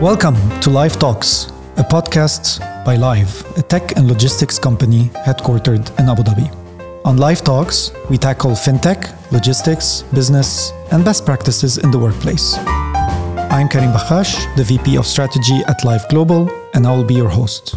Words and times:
Welcome 0.00 0.34
to 0.60 0.70
Lyve 0.70 0.98
Talks, 0.98 1.52
a 1.76 1.84
podcast 1.84 2.58
by 2.84 2.96
Lyve, 2.96 3.56
a 3.56 3.62
tech 3.62 3.96
and 3.96 4.08
logistics 4.08 4.58
company 4.58 5.04
headquartered 5.24 5.88
in 6.00 6.08
Abu 6.08 6.24
Dhabi. 6.24 6.50
On 7.04 7.16
Lyve 7.16 7.44
Talks, 7.44 7.92
we 8.10 8.18
tackle 8.18 8.50
fintech, 8.50 9.14
logistics, 9.30 10.02
business, 10.12 10.72
and 10.90 11.04
best 11.04 11.24
practices 11.24 11.78
in 11.78 11.92
the 11.92 11.98
workplace. 11.98 12.58
I'm 12.58 13.68
Karim 13.68 13.92
Bakhash, 13.92 14.54
the 14.56 14.64
VP 14.64 14.96
of 14.98 15.06
Strategy 15.06 15.60
at 15.68 15.84
Lyve 15.84 16.08
Global, 16.08 16.50
and 16.74 16.88
I 16.88 16.96
will 16.96 17.04
be 17.04 17.14
your 17.14 17.28
host. 17.28 17.76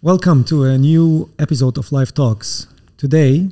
Welcome 0.00 0.44
to 0.44 0.62
a 0.62 0.78
new 0.78 1.28
episode 1.40 1.76
of 1.76 1.88
Lyve 1.88 2.12
Talks. 2.14 2.68
Today, 2.96 3.50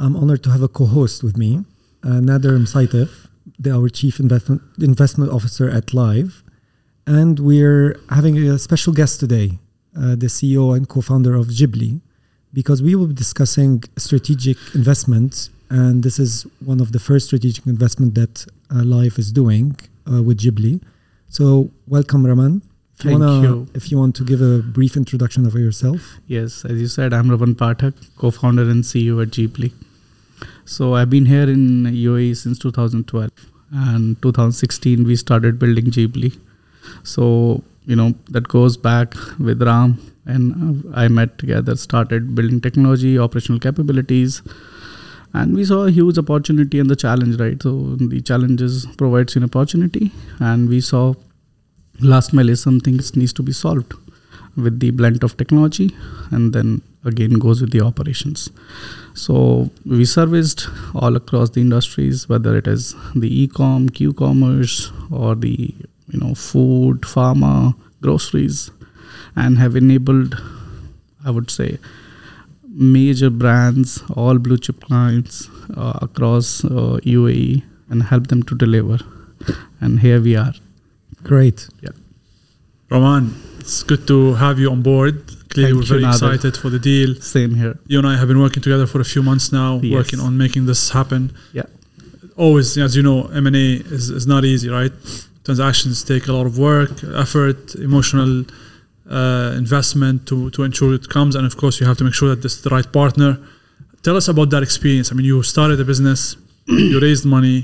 I'm 0.00 0.16
honored 0.16 0.42
to 0.44 0.50
have 0.50 0.62
a 0.62 0.68
co-host 0.68 1.22
with 1.22 1.36
me, 1.36 1.64
uh, 2.04 2.20
Nader 2.20 2.58
Msaitef, 2.58 3.28
the, 3.58 3.70
our 3.72 3.88
Chief 3.88 4.20
Investment, 4.20 4.62
Investment 4.80 5.32
Officer 5.32 5.68
at 5.68 5.86
Lyve. 5.86 6.42
And 7.06 7.40
we're 7.40 7.98
having 8.10 8.36
a 8.38 8.58
special 8.58 8.92
guest 8.92 9.20
today, 9.20 9.58
uh, 9.96 10.14
the 10.14 10.26
CEO 10.26 10.76
and 10.76 10.88
co-founder 10.88 11.34
of 11.34 11.46
Jeebly, 11.46 12.00
because 12.52 12.82
we 12.82 12.94
will 12.94 13.06
be 13.06 13.14
discussing 13.14 13.82
strategic 13.96 14.58
investments. 14.74 15.50
And 15.70 16.02
this 16.02 16.18
is 16.18 16.46
one 16.64 16.80
of 16.80 16.92
the 16.92 16.98
first 16.98 17.26
strategic 17.26 17.66
investment 17.66 18.14
that 18.14 18.46
uh, 18.70 18.82
Lyve 18.82 19.18
is 19.18 19.32
doing 19.32 19.76
uh, 20.10 20.22
with 20.22 20.38
Jeebly. 20.38 20.82
So 21.28 21.70
welcome, 21.86 22.26
Raman. 22.26 22.62
If 22.98 23.04
you 23.04 23.10
Thank 23.10 23.20
wanna, 23.20 23.42
you. 23.42 23.68
If 23.74 23.90
you 23.90 23.98
want 23.98 24.16
to 24.16 24.24
give 24.24 24.40
a 24.40 24.58
brief 24.58 24.96
introduction 24.96 25.46
of 25.46 25.54
yourself. 25.54 26.00
Yes, 26.26 26.64
as 26.64 26.80
you 26.80 26.88
said, 26.88 27.12
I'm 27.12 27.30
Raman 27.30 27.54
Pathak, 27.54 27.94
co-founder 28.16 28.62
and 28.62 28.82
CEO 28.82 29.22
at 29.22 29.28
Jeebly. 29.28 29.72
So 30.64 30.94
I've 30.94 31.10
been 31.10 31.26
here 31.26 31.48
in 31.48 31.84
UAE 31.84 32.36
since 32.36 32.58
2012, 32.58 33.30
and 33.72 34.20
2016 34.22 35.04
we 35.04 35.16
started 35.16 35.58
building 35.58 35.86
Jeebly. 35.86 36.38
So 37.02 37.62
you 37.86 37.96
know 37.96 38.14
that 38.30 38.48
goes 38.48 38.76
back 38.76 39.14
with 39.38 39.62
Ram. 39.62 39.98
And 40.30 40.84
I 40.94 41.08
met 41.08 41.38
together, 41.38 41.74
started 41.74 42.34
building 42.34 42.60
technology, 42.60 43.18
operational 43.18 43.58
capabilities, 43.58 44.42
and 45.32 45.54
we 45.54 45.64
saw 45.64 45.84
a 45.84 45.90
huge 45.90 46.18
opportunity 46.18 46.78
and 46.78 46.90
the 46.90 46.96
challenge. 46.96 47.40
Right, 47.40 47.62
so 47.62 47.96
the 47.96 48.20
challenges 48.20 48.84
provides 48.98 49.36
an 49.36 49.44
opportunity, 49.44 50.12
and 50.38 50.68
we 50.68 50.82
saw 50.82 51.14
last 52.00 52.34
mile 52.34 52.50
is 52.50 52.60
something 52.60 53.00
needs 53.14 53.32
to 53.32 53.42
be 53.42 53.52
solved 53.52 53.94
with 54.56 54.80
the 54.80 54.90
blend 54.90 55.24
of 55.24 55.38
technology. 55.38 55.96
And 56.30 56.52
then 56.52 56.82
again 57.08 57.34
goes 57.44 57.60
with 57.60 57.72
the 57.72 57.80
operations 57.80 58.50
so 59.14 59.70
we 59.84 60.04
serviced 60.04 60.66
all 60.94 61.16
across 61.16 61.50
the 61.50 61.60
industries 61.60 62.28
whether 62.28 62.56
it 62.56 62.66
is 62.66 62.94
the 63.14 63.30
e-com 63.42 63.88
q-commerce 63.88 64.92
or 65.10 65.34
the 65.34 65.74
you 66.12 66.20
know 66.20 66.34
food 66.34 67.00
pharma 67.14 67.74
groceries 68.02 68.70
and 69.36 69.58
have 69.58 69.74
enabled 69.74 70.36
i 71.24 71.30
would 71.30 71.50
say 71.50 71.70
major 72.98 73.30
brands 73.30 74.02
all 74.14 74.38
blue 74.38 74.58
chip 74.58 74.80
clients 74.84 75.48
uh, 75.76 75.98
across 76.02 76.64
uh, 76.64 76.98
uae 77.16 77.62
and 77.90 78.02
help 78.04 78.28
them 78.28 78.42
to 78.42 78.54
deliver 78.54 78.98
and 79.80 80.00
here 80.00 80.20
we 80.20 80.36
are 80.36 80.54
Great. 81.22 81.68
Yeah. 81.82 81.90
Raman, 82.90 83.34
it's 83.58 83.82
good 83.82 84.06
to 84.06 84.34
have 84.34 84.58
you 84.58 84.70
on 84.70 84.82
board. 84.82 85.22
Clearly, 85.50 85.72
Thank 85.72 85.80
we're 85.80 85.88
very 85.96 86.02
Nader. 86.04 86.14
excited 86.34 86.54
for 86.62 86.70
the 86.70 86.78
deal. 86.90 87.10
same 87.36 87.52
here 87.62 87.74
You 87.92 87.98
and 88.00 88.06
I 88.12 88.14
have 88.20 88.28
been 88.32 88.40
working 88.46 88.62
together 88.62 88.86
for 88.92 89.00
a 89.00 89.08
few 89.14 89.22
months 89.30 89.46
now, 89.62 89.70
Yes. 89.82 89.92
working 90.00 90.20
on 90.26 90.32
making 90.44 90.66
this 90.66 90.82
happen. 90.98 91.22
Yeah. 91.58 91.64
Always, 92.36 92.76
as 92.86 92.92
you 92.96 93.02
know, 93.08 93.18
M 93.42 93.46
and 93.50 93.56
A 93.56 93.68
is, 93.96 94.04
is 94.18 94.26
not 94.34 94.42
easy, 94.52 94.68
right? 94.68 94.92
Transactions 95.48 95.96
take 96.12 96.24
a 96.28 96.32
lot 96.38 96.46
of 96.50 96.54
work, 96.58 96.92
effort, 97.24 97.60
emotional 97.88 98.32
uh, 99.10 99.52
investment 99.62 100.16
to 100.30 100.36
to 100.56 100.60
ensure 100.68 100.90
it 101.00 101.06
comes, 101.16 101.32
and 101.36 101.44
of 101.50 101.54
course, 101.62 101.74
you 101.80 101.86
have 101.90 101.96
to 102.00 102.04
make 102.08 102.14
sure 102.20 102.28
that 102.32 102.40
this 102.44 102.54
is 102.56 102.62
the 102.66 102.72
right 102.76 102.88
partner. 103.00 103.30
Tell 104.06 104.16
us 104.20 104.28
about 104.34 104.48
that 104.54 104.62
experience. 104.68 105.06
I 105.10 105.14
mean, 105.16 105.26
you 105.32 105.42
started 105.54 105.76
a 105.80 105.84
business, 105.92 106.20
you 106.92 106.96
raised 107.08 107.24
money, 107.38 107.58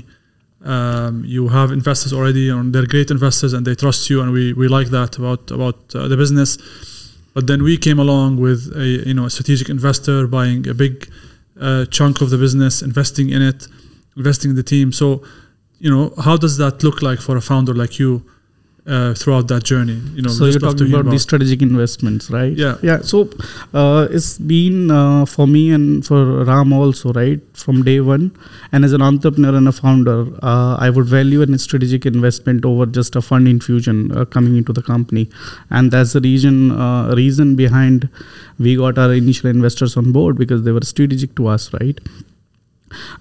um, 0.73 1.13
you 1.35 1.43
have 1.57 1.67
investors 1.71 2.11
already, 2.17 2.45
and 2.49 2.73
they're 2.73 2.87
great 2.95 3.09
investors, 3.17 3.51
and 3.55 3.61
they 3.67 3.75
trust 3.75 4.09
you, 4.09 4.17
and 4.21 4.29
we, 4.37 4.43
we 4.61 4.67
like 4.77 4.89
that 4.97 5.11
about 5.21 5.43
about 5.57 5.77
uh, 5.93 6.07
the 6.11 6.17
business. 6.23 6.49
But 7.35 7.47
then 7.47 7.61
we 7.63 7.77
came 7.77 7.99
along 7.99 8.37
with 8.37 8.71
a 8.75 8.85
you 9.09 9.13
know 9.13 9.25
a 9.25 9.29
strategic 9.29 9.69
investor 9.69 10.25
buying 10.25 10.67
a 10.67 10.73
big 10.73 10.93
uh, 11.59 11.85
chunk 11.85 12.21
of 12.21 12.29
the 12.29 12.37
business, 12.37 12.81
investing 12.81 13.29
in 13.29 13.41
it, 13.41 13.67
investing 14.17 14.51
in 14.51 14.55
the 14.55 14.63
team. 14.63 14.91
So, 14.91 15.21
you 15.77 15.89
know, 15.93 16.13
how 16.23 16.37
does 16.37 16.57
that 16.57 16.83
look 16.83 17.01
like 17.01 17.19
for 17.19 17.35
a 17.37 17.41
founder 17.41 17.73
like 17.73 17.99
you 17.99 18.23
uh, 18.87 19.13
throughout 19.13 19.47
that 19.47 19.63
journey? 19.63 19.99
You 20.15 20.21
know, 20.21 20.29
so 20.29 20.45
you're 20.45 20.59
talking 20.59 20.87
hear 20.87 20.99
about, 21.01 21.11
the 21.11 21.19
strategic 21.19 21.61
investments 21.61 22.29
right 22.29 22.53
Yeah. 22.53 22.77
yeah 22.81 22.99
so 23.01 23.29
uh, 23.73 24.07
it's 24.11 24.37
been 24.37 24.91
uh, 24.91 25.25
for 25.25 25.47
me 25.47 25.71
and 25.71 26.05
for 26.05 26.43
ram 26.45 26.71
also 26.73 27.11
right 27.13 27.39
from 27.53 27.83
day 27.83 27.99
one 27.99 28.31
and 28.71 28.85
as 28.85 28.93
an 28.93 29.01
entrepreneur 29.01 29.55
and 29.55 29.67
a 29.67 29.71
founder 29.71 30.27
uh, 30.43 30.75
i 30.79 30.89
would 30.89 31.05
value 31.05 31.41
a 31.41 31.57
strategic 31.57 32.05
investment 32.05 32.65
over 32.65 32.85
just 32.85 33.15
a 33.15 33.21
fund 33.21 33.47
infusion 33.47 34.11
uh, 34.15 34.25
coming 34.25 34.55
into 34.55 34.73
the 34.73 34.81
company 34.81 35.29
and 35.69 35.91
that's 35.91 36.13
the 36.13 36.21
reason 36.21 36.71
uh, 36.71 37.13
reason 37.15 37.55
behind 37.55 38.07
we 38.59 38.75
got 38.75 38.97
our 38.97 39.13
initial 39.13 39.49
investors 39.49 39.97
on 39.97 40.11
board 40.11 40.37
because 40.37 40.63
they 40.63 40.71
were 40.71 40.81
strategic 40.81 41.35
to 41.35 41.47
us 41.47 41.73
right 41.73 41.99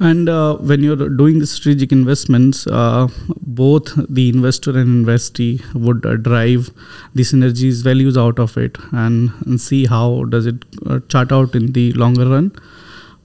and 0.00 0.28
uh, 0.28 0.56
when 0.56 0.82
you're 0.82 1.08
doing 1.08 1.38
the 1.38 1.46
strategic 1.46 1.92
investments, 1.92 2.66
uh, 2.66 3.08
both 3.40 3.92
the 4.08 4.28
investor 4.28 4.76
and 4.78 5.06
investee 5.06 5.62
would 5.74 6.04
uh, 6.04 6.16
drive 6.16 6.70
the 7.14 7.22
synergies 7.22 7.82
values 7.82 8.16
out 8.16 8.38
of 8.38 8.56
it 8.56 8.76
and, 8.92 9.30
and 9.46 9.60
see 9.60 9.86
how 9.86 10.24
does 10.24 10.46
it 10.46 10.64
uh, 10.86 11.00
chart 11.08 11.32
out 11.32 11.54
in 11.54 11.72
the 11.72 11.92
longer 11.92 12.28
run. 12.28 12.52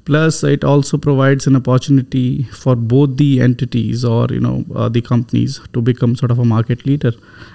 Plus, 0.09 0.43
it 0.43 0.63
also 0.63 0.97
provides 0.97 1.45
an 1.45 1.55
opportunity 1.55 2.41
for 2.45 2.75
both 2.75 3.17
the 3.17 3.41
entities 3.41 4.03
or 4.03 4.25
you 4.31 4.39
know 4.39 4.65
uh, 4.73 4.89
the 4.89 5.01
companies 5.01 5.59
to 5.73 5.83
become 5.83 6.15
sort 6.15 6.31
of 6.31 6.39
a 6.39 6.45
market 6.45 6.83
leader 6.87 7.11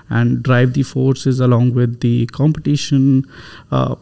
and 0.08 0.40
drive 0.44 0.72
the 0.74 0.84
forces 0.84 1.40
along 1.40 1.74
with 1.74 1.98
the 1.98 2.26
competition, 2.26 3.24
uh, 3.72 3.96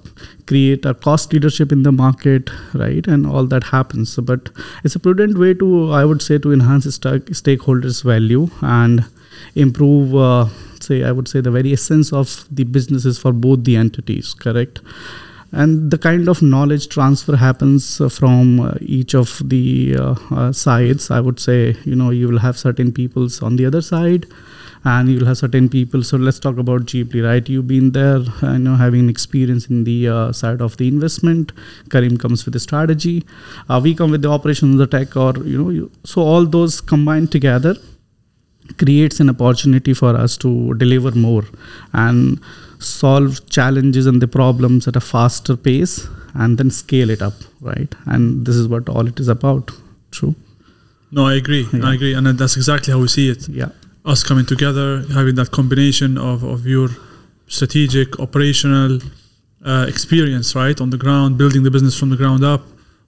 create 0.46 0.84
a 0.84 0.92
cost 0.92 1.32
leadership 1.32 1.72
in 1.72 1.82
the 1.82 1.92
market, 1.92 2.50
right? 2.74 3.06
And 3.06 3.26
all 3.26 3.46
that 3.46 3.64
happens. 3.64 4.16
But 4.16 4.50
it's 4.84 4.96
a 4.96 4.98
prudent 4.98 5.38
way 5.38 5.54
to, 5.54 5.90
I 5.92 6.04
would 6.04 6.20
say, 6.20 6.36
to 6.36 6.52
enhance 6.52 6.84
sta- 6.94 7.24
stakeholders' 7.40 8.04
value 8.04 8.50
and 8.60 9.06
improve. 9.54 10.14
Uh, 10.14 10.48
say, 10.80 11.04
I 11.04 11.12
would 11.12 11.26
say, 11.26 11.40
the 11.40 11.50
very 11.50 11.72
essence 11.72 12.12
of 12.12 12.44
the 12.50 12.64
businesses 12.64 13.18
for 13.18 13.32
both 13.32 13.64
the 13.64 13.76
entities. 13.76 14.34
Correct 14.34 14.80
and 15.52 15.90
the 15.90 15.98
kind 15.98 16.28
of 16.28 16.40
knowledge 16.40 16.88
transfer 16.88 17.36
happens 17.36 18.00
uh, 18.00 18.08
from 18.08 18.60
uh, 18.60 18.74
each 18.80 19.14
of 19.14 19.42
the 19.44 19.96
uh, 19.98 20.52
sides. 20.52 21.10
I 21.10 21.20
would 21.20 21.38
say 21.38 21.76
you 21.84 21.94
know 21.94 22.10
you 22.10 22.28
will 22.28 22.38
have 22.38 22.58
certain 22.58 22.92
peoples 22.92 23.42
on 23.42 23.56
the 23.56 23.66
other 23.66 23.82
side 23.82 24.26
and 24.84 25.08
you 25.08 25.18
will 25.18 25.26
have 25.26 25.38
certain 25.38 25.68
people. 25.68 26.02
So 26.02 26.16
let's 26.16 26.38
talk 26.38 26.58
about 26.58 26.86
Jeebly, 26.86 27.24
right? 27.24 27.48
You've 27.48 27.68
been 27.68 27.92
there 27.92 28.20
you 28.42 28.58
know 28.58 28.76
having 28.76 29.08
experience 29.08 29.66
in 29.66 29.84
the 29.84 30.08
uh, 30.08 30.32
side 30.32 30.60
of 30.60 30.76
the 30.78 30.88
investment. 30.88 31.52
Karim 31.90 32.16
comes 32.16 32.44
with 32.44 32.54
the 32.54 32.60
strategy. 32.60 33.24
Uh, 33.68 33.80
we 33.82 33.94
come 33.94 34.10
with 34.10 34.22
the 34.22 34.30
operations 34.30 34.78
the 34.78 34.86
tech 34.86 35.16
or 35.16 35.32
you 35.44 35.62
know 35.62 35.70
you, 35.70 35.90
so 36.04 36.22
all 36.22 36.46
those 36.46 36.80
combined 36.80 37.30
together 37.30 37.76
creates 38.78 39.20
an 39.20 39.30
opportunity 39.30 39.94
for 39.94 40.10
us 40.16 40.36
to 40.36 40.74
deliver 40.74 41.10
more 41.12 41.44
and 41.92 42.40
solve 42.78 43.44
challenges 43.48 44.06
and 44.06 44.20
the 44.20 44.28
problems 44.28 44.88
at 44.88 44.96
a 44.96 45.00
faster 45.00 45.56
pace 45.56 46.06
and 46.34 46.58
then 46.58 46.70
scale 46.70 47.10
it 47.10 47.22
up 47.22 47.34
right 47.60 47.94
and 48.06 48.46
this 48.46 48.56
is 48.56 48.66
what 48.68 48.88
all 48.88 49.06
it 49.06 49.20
is 49.20 49.28
about 49.28 49.70
true 50.10 50.34
No, 51.16 51.26
I 51.30 51.34
agree. 51.34 51.64
Yeah. 51.72 51.86
I 51.88 51.94
agree, 51.96 52.14
and 52.18 52.26
that's 52.40 52.56
exactly 52.56 52.90
how 52.92 52.98
we 53.00 53.08
see 53.14 53.28
it. 53.32 53.42
yeah 53.48 53.70
Us 54.12 54.20
coming 54.28 54.46
together, 54.52 54.86
having 55.16 55.34
that 55.40 55.50
combination 55.56 56.16
of, 56.28 56.42
of 56.52 56.60
your 56.74 56.88
strategic, 57.46 58.18
operational 58.18 58.98
uh, 59.64 59.84
experience, 59.88 60.54
right, 60.54 60.80
on 60.80 60.90
the 60.90 60.96
ground, 61.04 61.36
building 61.38 61.62
the 61.62 61.70
business 61.70 61.98
from 61.98 62.10
the 62.10 62.16
ground 62.16 62.42
up, 62.54 62.62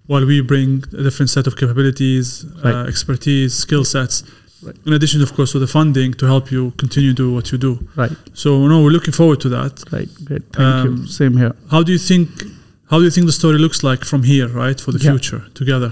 while 0.07 0.25
we 0.27 0.41
bring 0.53 0.85
a 1.01 1.03
different 1.07 1.31
set 1.31 1.47
of 1.47 1.57
capabilities, 1.57 2.45
Right. 2.65 2.75
uh, 2.75 2.85
expertise, 2.93 3.55
skill 3.55 3.85
sets. 3.85 4.23
Right. 4.67 4.77
In 4.87 4.93
addition, 4.99 5.23
of 5.27 5.31
course, 5.37 5.53
to 5.53 5.59
the 5.65 5.67
funding 5.77 6.15
to 6.21 6.27
help 6.33 6.51
you 6.57 6.63
continue 6.83 7.11
to 7.13 7.17
do 7.23 7.29
what 7.37 7.53
you 7.53 7.59
do. 7.59 7.73
right 8.03 8.13
So, 8.43 8.51
no, 8.73 8.77
we're 8.83 8.95
looking 8.99 9.15
forward 9.21 9.41
to 9.47 9.49
that. 9.57 9.73
right 9.97 10.11
great 10.29 10.45
thank 10.59 10.69
Um, 10.75 10.97
you 10.99 11.07
same 11.21 11.37
here 11.43 11.55
How 11.73 11.83
do 11.89 11.93
you 11.97 12.03
think? 12.11 12.29
How 12.93 12.99
do 13.01 13.05
you 13.09 13.13
think 13.17 13.27
the 13.27 13.37
story 13.43 13.59
looks 13.65 13.81
like 13.89 14.03
from 14.11 14.23
here, 14.31 14.47
right, 14.63 14.79
for 14.85 14.93
the 14.97 15.01
Yeah. 15.05 15.13
future 15.13 15.41
together? 15.61 15.91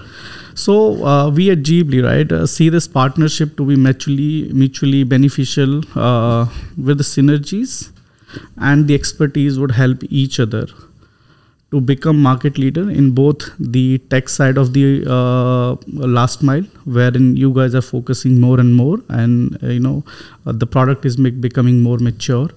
So 0.64 0.74
uh, 1.10 1.30
we 1.36 1.44
at 1.54 1.60
Jeebly, 1.68 2.00
right, 2.06 2.30
uh, 2.38 2.46
see 2.54 2.68
this 2.74 2.86
partnership 3.00 3.56
to 3.60 3.64
be 3.70 3.76
mutually 3.86 4.32
mutually 4.62 5.02
beneficial 5.14 5.72
uh, 6.08 6.42
with 6.88 6.98
the 7.02 7.08
synergies, 7.14 7.72
and 8.70 8.86
the 8.92 8.94
expertise 9.00 9.58
would 9.62 9.72
help 9.82 10.04
each 10.22 10.38
other 10.46 10.64
to 11.72 11.80
become 11.80 12.20
market 12.22 12.58
leader 12.58 12.88
in 12.90 13.10
both 13.12 13.50
the 13.58 13.98
tech 14.14 14.28
side 14.28 14.58
of 14.62 14.72
the 14.74 15.04
uh, 15.18 15.70
last 16.18 16.42
mile 16.42 16.66
wherein 16.84 17.34
you 17.36 17.52
guys 17.52 17.74
are 17.74 17.86
focusing 17.94 18.40
more 18.40 18.60
and 18.60 18.74
more 18.74 18.98
and 19.08 19.58
uh, 19.62 19.68
you 19.68 19.80
know 19.80 20.04
uh, 20.46 20.52
the 20.52 20.66
product 20.66 21.06
is 21.06 21.18
make, 21.18 21.40
becoming 21.40 21.82
more 21.82 21.98
mature. 21.98 22.50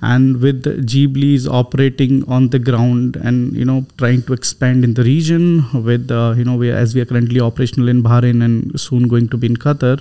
And 0.00 0.40
with 0.40 0.64
Jeebly 0.90 1.46
operating 1.48 2.24
on 2.26 2.48
the 2.48 2.58
ground 2.58 3.16
and 3.16 3.54
you 3.54 3.64
know 3.64 3.84
trying 3.98 4.22
to 4.22 4.32
expand 4.32 4.84
in 4.84 4.94
the 4.94 5.04
region 5.04 5.66
with 5.88 6.10
uh, 6.10 6.34
you 6.36 6.44
know 6.44 6.56
we, 6.56 6.70
as 6.70 6.94
we 6.94 7.00
are 7.02 7.04
currently 7.04 7.40
operational 7.40 7.88
in 7.88 8.02
Bahrain 8.02 8.42
and 8.42 8.80
soon 8.80 9.08
going 9.08 9.28
to 9.28 9.36
be 9.36 9.46
in 9.48 9.56
Qatar 9.56 10.00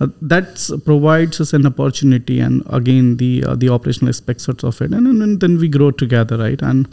uh, 0.00 0.08
that 0.20 0.68
provides 0.84 1.40
us 1.40 1.52
an 1.52 1.66
opportunity 1.66 2.40
and 2.40 2.62
again 2.70 3.16
the 3.16 3.44
uh, 3.44 3.54
the 3.54 3.68
operational 3.68 4.10
aspects 4.10 4.48
of 4.48 4.80
it. 4.82 4.92
And, 4.92 5.06
and, 5.22 5.40
then 5.40 5.58
we 5.58 5.68
grow 5.68 5.90
together 5.90 6.36
right? 6.36 6.60
And 6.60 6.86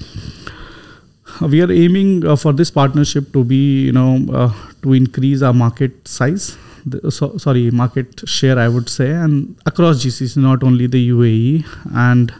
we 1.41 1.61
are 1.61 1.71
aiming 1.71 2.25
uh, 2.25 2.35
for 2.35 2.53
this 2.53 2.71
partnership 2.71 3.31
to 3.33 3.43
be 3.43 3.85
you 3.85 3.91
know 3.91 4.19
uh, 4.33 4.53
to 4.81 4.93
increase 4.93 5.41
our 5.41 5.53
market 5.53 6.07
size 6.07 6.57
the, 6.85 7.11
so, 7.11 7.37
sorry 7.37 7.71
market 7.71 8.27
share 8.27 8.59
i 8.59 8.67
would 8.67 8.89
say 8.89 9.09
and 9.11 9.55
across 9.65 10.03
gcc 10.03 10.37
not 10.37 10.63
only 10.63 10.87
the 10.87 11.09
uae 11.09 11.65
and 11.93 12.33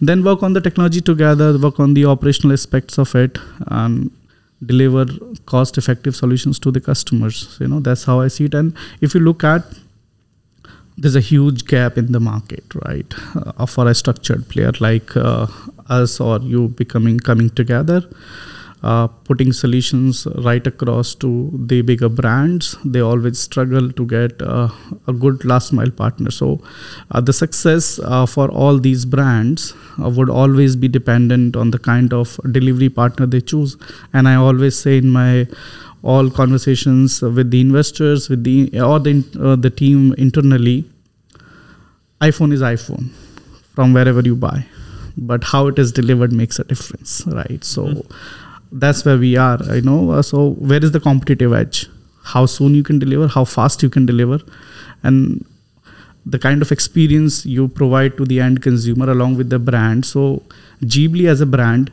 then 0.00 0.22
work 0.22 0.42
on 0.42 0.52
the 0.52 0.60
technology 0.60 1.00
together 1.00 1.58
work 1.58 1.80
on 1.80 1.94
the 1.94 2.04
operational 2.04 2.52
aspects 2.52 2.98
of 2.98 3.14
it 3.14 3.38
and 3.68 4.10
deliver 4.64 5.06
cost 5.44 5.76
effective 5.76 6.16
solutions 6.16 6.58
to 6.58 6.70
the 6.70 6.80
customers. 6.80 7.56
You 7.60 7.68
know 7.68 7.80
that's 7.80 8.04
how 8.04 8.20
i 8.20 8.28
see 8.28 8.44
it. 8.46 8.54
And 8.54 8.74
if 9.00 9.14
you 9.14 9.20
look 9.20 9.44
at 9.44 9.62
there's 10.98 11.16
a 11.16 11.20
huge 11.20 11.66
gap 11.66 11.98
in 11.98 12.12
the 12.12 12.20
market 12.20 12.64
right? 12.86 13.14
Uh, 13.34 13.66
for 13.66 13.86
a 13.86 13.94
structured 13.94 14.48
player 14.48 14.72
like 14.80 15.14
uh, 15.16 15.46
us 15.88 16.20
or 16.20 16.40
you 16.40 16.68
becoming 16.68 17.18
coming 17.18 17.50
together 17.50 18.02
uh, 18.82 19.06
putting 19.28 19.52
solutions 19.52 20.26
right 20.44 20.66
across 20.66 21.14
to 21.14 21.50
the 21.66 21.82
bigger 21.82 22.08
brands. 22.08 22.76
They 22.84 23.00
always 23.00 23.38
struggle 23.38 23.90
to 23.90 24.06
get 24.06 24.40
uh, 24.40 24.68
a 25.06 25.12
good 25.12 25.44
last 25.44 25.72
mile 25.72 25.90
partner. 25.90 26.30
So 26.30 26.60
uh, 27.10 27.20
the 27.20 27.32
success 27.32 27.98
uh, 28.04 28.26
for 28.26 28.48
all 28.50 28.78
these 28.78 29.04
brands 29.04 29.74
uh, 30.02 30.10
would 30.10 30.30
always 30.30 30.76
be 30.76 30.88
dependent 30.88 31.56
on 31.56 31.70
the 31.70 31.78
kind 31.78 32.12
of 32.12 32.38
delivery 32.52 32.88
partner 32.88 33.26
they 33.26 33.40
choose. 33.40 33.76
And 34.12 34.28
i 34.28 34.34
always 34.34 34.78
say 34.78 34.98
in 34.98 35.08
my 35.08 35.46
all 36.02 36.30
conversations 36.30 37.22
with 37.22 37.50
the 37.50 37.60
investors 37.60 38.28
with 38.28 38.44
the 38.44 38.80
or 38.80 39.00
the, 39.00 39.24
uh, 39.40 39.56
the 39.56 39.70
team 39.70 40.14
internally 40.18 40.84
iphone 42.20 42.52
is 42.52 42.62
iphone 42.62 43.08
from 43.74 43.92
wherever 43.92 44.20
you 44.20 44.36
buy 44.36 44.64
but 45.16 45.44
how 45.44 45.66
it 45.66 45.78
is 45.78 45.92
delivered 45.92 46.32
makes 46.32 46.58
a 46.58 46.64
difference 46.64 47.24
right? 47.26 47.64
So 47.64 47.86
mm-hmm. 47.86 48.78
that's 48.78 49.04
where 49.04 49.18
we 49.18 49.36
are 49.36 49.58
you 49.74 49.82
know? 49.82 50.10
Uh, 50.10 50.22
so 50.22 50.50
where 50.50 50.84
is 50.84 50.92
the 50.92 51.00
competitive 51.00 51.52
edge? 51.52 51.88
How 52.24 52.46
soon 52.46 52.74
you 52.74 52.82
can 52.82 52.98
deliver 52.98 53.28
how 53.28 53.44
fast 53.44 53.82
you 53.82 53.90
can 53.90 54.04
deliver 54.06 54.40
and 55.02 55.44
the 56.24 56.38
kind 56.38 56.60
of 56.60 56.72
experience 56.72 57.46
you 57.46 57.68
provide 57.68 58.16
to 58.16 58.24
the 58.24 58.40
end 58.40 58.60
consumer 58.60 59.08
along 59.08 59.36
with 59.36 59.48
the 59.48 59.60
brand. 59.60 60.04
So 60.04 60.42
Jeebly 60.82 61.28
as 61.28 61.40
a 61.40 61.46
brand 61.46 61.92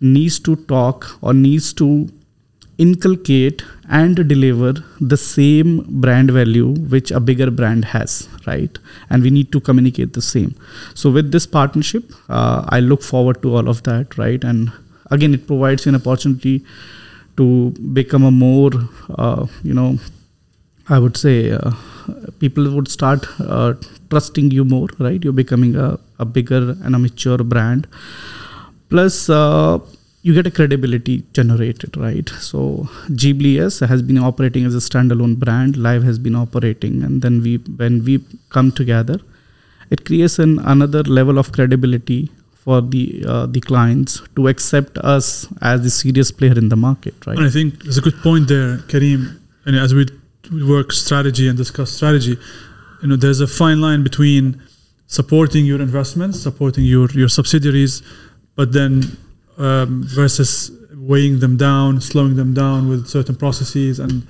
needs 0.00 0.38
to 0.40 0.56
talk 0.56 1.18
or 1.22 1.34
needs 1.34 1.72
to 1.74 2.08
inculcate 2.78 3.64
and 3.88 4.16
deliver 4.28 4.72
the 5.00 5.16
same 5.16 5.84
brand 6.00 6.30
value 6.30 6.68
which 6.94 7.10
a 7.10 7.20
bigger 7.20 7.50
brand 7.50 7.84
has 7.84 8.28
right? 8.46 8.78
And 9.10 9.22
we 9.22 9.30
need 9.30 9.52
to 9.52 9.60
communicate 9.60 10.12
the 10.12 10.22
same. 10.22 10.54
So 10.94 11.10
with 11.10 11.32
this 11.32 11.46
partnership 11.46 12.12
uh, 12.28 12.64
i 12.68 12.80
look 12.80 13.02
forward 13.02 13.42
to 13.42 13.56
all 13.56 13.68
of 13.68 13.82
that 13.84 14.16
right? 14.18 14.42
And 14.42 14.72
again 15.10 15.34
it 15.34 15.46
provides 15.46 15.86
an 15.86 15.94
opportunity 15.94 16.64
to 17.36 17.70
become 17.92 18.24
a 18.24 18.30
more 18.30 18.70
uh, 19.18 19.46
you 19.64 19.74
know 19.74 19.98
i 20.88 20.98
would 20.98 21.16
say 21.16 21.50
uh, 21.50 21.72
people 22.38 22.70
would 22.74 22.88
start 22.88 23.26
uh, 23.40 23.74
trusting 24.10 24.50
you 24.50 24.64
more 24.64 24.88
right? 24.98 25.22
You're 25.24 25.32
becoming 25.32 25.76
a, 25.76 25.98
a 26.18 26.24
bigger 26.24 26.76
and 26.82 26.94
a 26.94 26.98
mature 26.98 27.38
brand. 27.38 27.86
Plus 28.90 29.28
uh, 29.28 29.78
you 30.26 30.32
get 30.32 30.46
a 30.46 30.50
credibility 30.50 31.22
generated, 31.34 31.96
right? 31.98 32.28
So 32.40 32.88
GBS 33.22 33.86
has 33.86 34.00
been 34.00 34.16
operating 34.16 34.64
as 34.64 34.74
a 34.74 34.78
standalone 34.78 35.36
brand. 35.38 35.74
Lyve 35.74 36.02
has 36.02 36.18
been 36.18 36.34
operating, 36.34 37.02
and 37.02 37.20
then 37.20 37.42
we, 37.42 37.56
when 37.82 38.02
we 38.06 38.24
come 38.48 38.72
together, 38.72 39.18
it 39.90 40.06
creates 40.06 40.38
an 40.38 40.58
another 40.60 41.02
level 41.02 41.38
of 41.38 41.52
credibility 41.52 42.30
for 42.54 42.80
the 42.80 43.02
uh, 43.28 43.44
the 43.56 43.60
clients 43.60 44.22
to 44.36 44.48
accept 44.48 44.96
us 45.16 45.46
as 45.60 45.82
the 45.82 45.90
serious 45.90 46.30
player 46.30 46.56
in 46.62 46.70
the 46.70 46.80
market, 46.84 47.26
right? 47.26 47.36
And 47.36 47.46
I 47.46 47.50
think 47.50 47.82
there's 47.82 47.98
a 47.98 48.06
good 48.06 48.16
point 48.22 48.48
there, 48.48 48.78
Karim. 48.92 49.26
And 49.66 49.76
as 49.76 49.92
we 49.92 50.06
work 50.70 50.92
strategy 50.92 51.48
and 51.48 51.58
discuss 51.58 51.92
strategy, 51.92 52.38
you 53.02 53.08
know, 53.08 53.16
there's 53.16 53.40
a 53.40 53.46
fine 53.46 53.82
line 53.82 54.02
between 54.02 54.62
supporting 55.06 55.66
your 55.66 55.82
investments, 55.82 56.40
supporting 56.48 56.86
your 56.94 57.10
your 57.10 57.28
subsidiaries, 57.28 58.02
but 58.56 58.72
then 58.72 59.18
um, 59.58 60.02
versus 60.04 60.70
weighing 60.94 61.40
them 61.40 61.56
down, 61.56 62.00
slowing 62.00 62.36
them 62.36 62.54
down 62.54 62.88
with 62.88 63.06
certain 63.08 63.36
processes, 63.36 63.98
and 63.98 64.26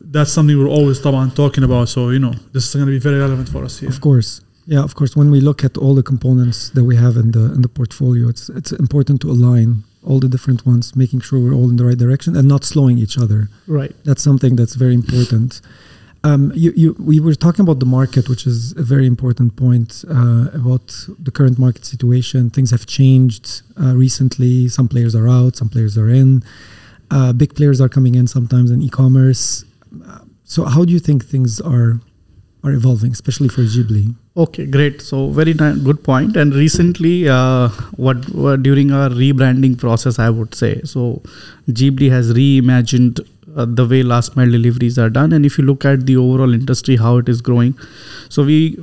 that's 0.00 0.32
something 0.32 0.58
we're 0.58 0.68
always 0.68 1.00
talking 1.00 1.64
about. 1.64 1.88
So 1.88 2.10
you 2.10 2.18
know, 2.18 2.32
this 2.52 2.68
is 2.68 2.74
going 2.74 2.86
to 2.86 2.92
be 2.92 2.98
very 2.98 3.18
relevant 3.18 3.48
for 3.48 3.64
us 3.64 3.78
here. 3.78 3.88
Of 3.88 4.00
course, 4.00 4.40
yeah, 4.66 4.82
of 4.82 4.94
course. 4.94 5.16
When 5.16 5.30
we 5.30 5.40
look 5.40 5.64
at 5.64 5.76
all 5.76 5.94
the 5.94 6.02
components 6.02 6.70
that 6.70 6.84
we 6.84 6.96
have 6.96 7.16
in 7.16 7.32
the 7.32 7.52
in 7.54 7.62
the 7.62 7.68
portfolio, 7.68 8.28
it's 8.28 8.48
it's 8.48 8.72
important 8.72 9.20
to 9.22 9.30
align 9.30 9.84
all 10.02 10.18
the 10.18 10.28
different 10.28 10.64
ones, 10.66 10.96
making 10.96 11.20
sure 11.20 11.38
we're 11.38 11.54
all 11.54 11.68
in 11.68 11.76
the 11.76 11.84
right 11.84 11.98
direction 11.98 12.36
and 12.36 12.48
not 12.48 12.64
slowing 12.64 12.98
each 12.98 13.18
other. 13.18 13.48
Right. 13.66 13.94
That's 14.04 14.22
something 14.22 14.56
that's 14.56 14.74
very 14.74 14.94
important. 14.94 15.60
Um, 16.22 16.52
you, 16.54 16.72
you, 16.76 16.96
we 16.98 17.18
were 17.18 17.34
talking 17.34 17.62
about 17.62 17.80
the 17.80 17.86
market, 17.86 18.28
which 18.28 18.46
is 18.46 18.72
a 18.76 18.82
very 18.82 19.06
important 19.06 19.56
point 19.56 20.04
uh, 20.08 20.48
about 20.52 20.94
the 21.18 21.30
current 21.30 21.58
market 21.58 21.86
situation. 21.86 22.50
Things 22.50 22.70
have 22.70 22.86
changed 22.86 23.62
uh, 23.80 23.94
recently. 23.96 24.68
Some 24.68 24.86
players 24.86 25.14
are 25.14 25.28
out, 25.28 25.56
some 25.56 25.70
players 25.70 25.96
are 25.96 26.10
in. 26.10 26.42
Uh, 27.10 27.32
big 27.32 27.54
players 27.54 27.80
are 27.80 27.88
coming 27.88 28.14
in 28.14 28.26
sometimes 28.26 28.70
in 28.70 28.82
e-commerce. 28.82 29.64
so, 30.44 30.64
how 30.64 30.84
do 30.84 30.92
you 30.92 31.00
think 31.00 31.24
things 31.24 31.60
are 31.60 32.00
are 32.62 32.72
evolving, 32.72 33.12
especially 33.12 33.48
for 33.48 33.62
Jeebly? 33.62 34.14
Okay, 34.36 34.66
great. 34.66 35.00
So, 35.00 35.28
very 35.30 35.54
good 35.54 36.04
point. 36.04 36.36
And 36.36 36.54
recently, 36.54 37.28
uh, 37.28 37.68
what, 37.96 38.28
what 38.30 38.62
during 38.62 38.92
our 38.92 39.08
rebranding 39.08 39.78
process, 39.78 40.18
I 40.18 40.30
would 40.30 40.54
say, 40.54 40.82
so 40.82 41.22
Jeebly 41.68 42.10
has 42.10 42.32
reimagined 42.32 43.26
uh, 43.56 43.66
the 43.68 43.86
way 43.86 44.02
last 44.02 44.36
mile 44.36 44.50
deliveries 44.50 44.98
are 44.98 45.10
done. 45.10 45.32
And 45.32 45.46
if 45.46 45.58
you 45.58 45.64
look 45.64 45.84
at 45.84 46.06
the 46.06 46.16
overall 46.16 46.54
industry 46.54 46.96
how 46.96 47.16
it 47.18 47.28
is 47.28 47.40
growing. 47.40 47.78
So 48.28 48.44
we 48.44 48.78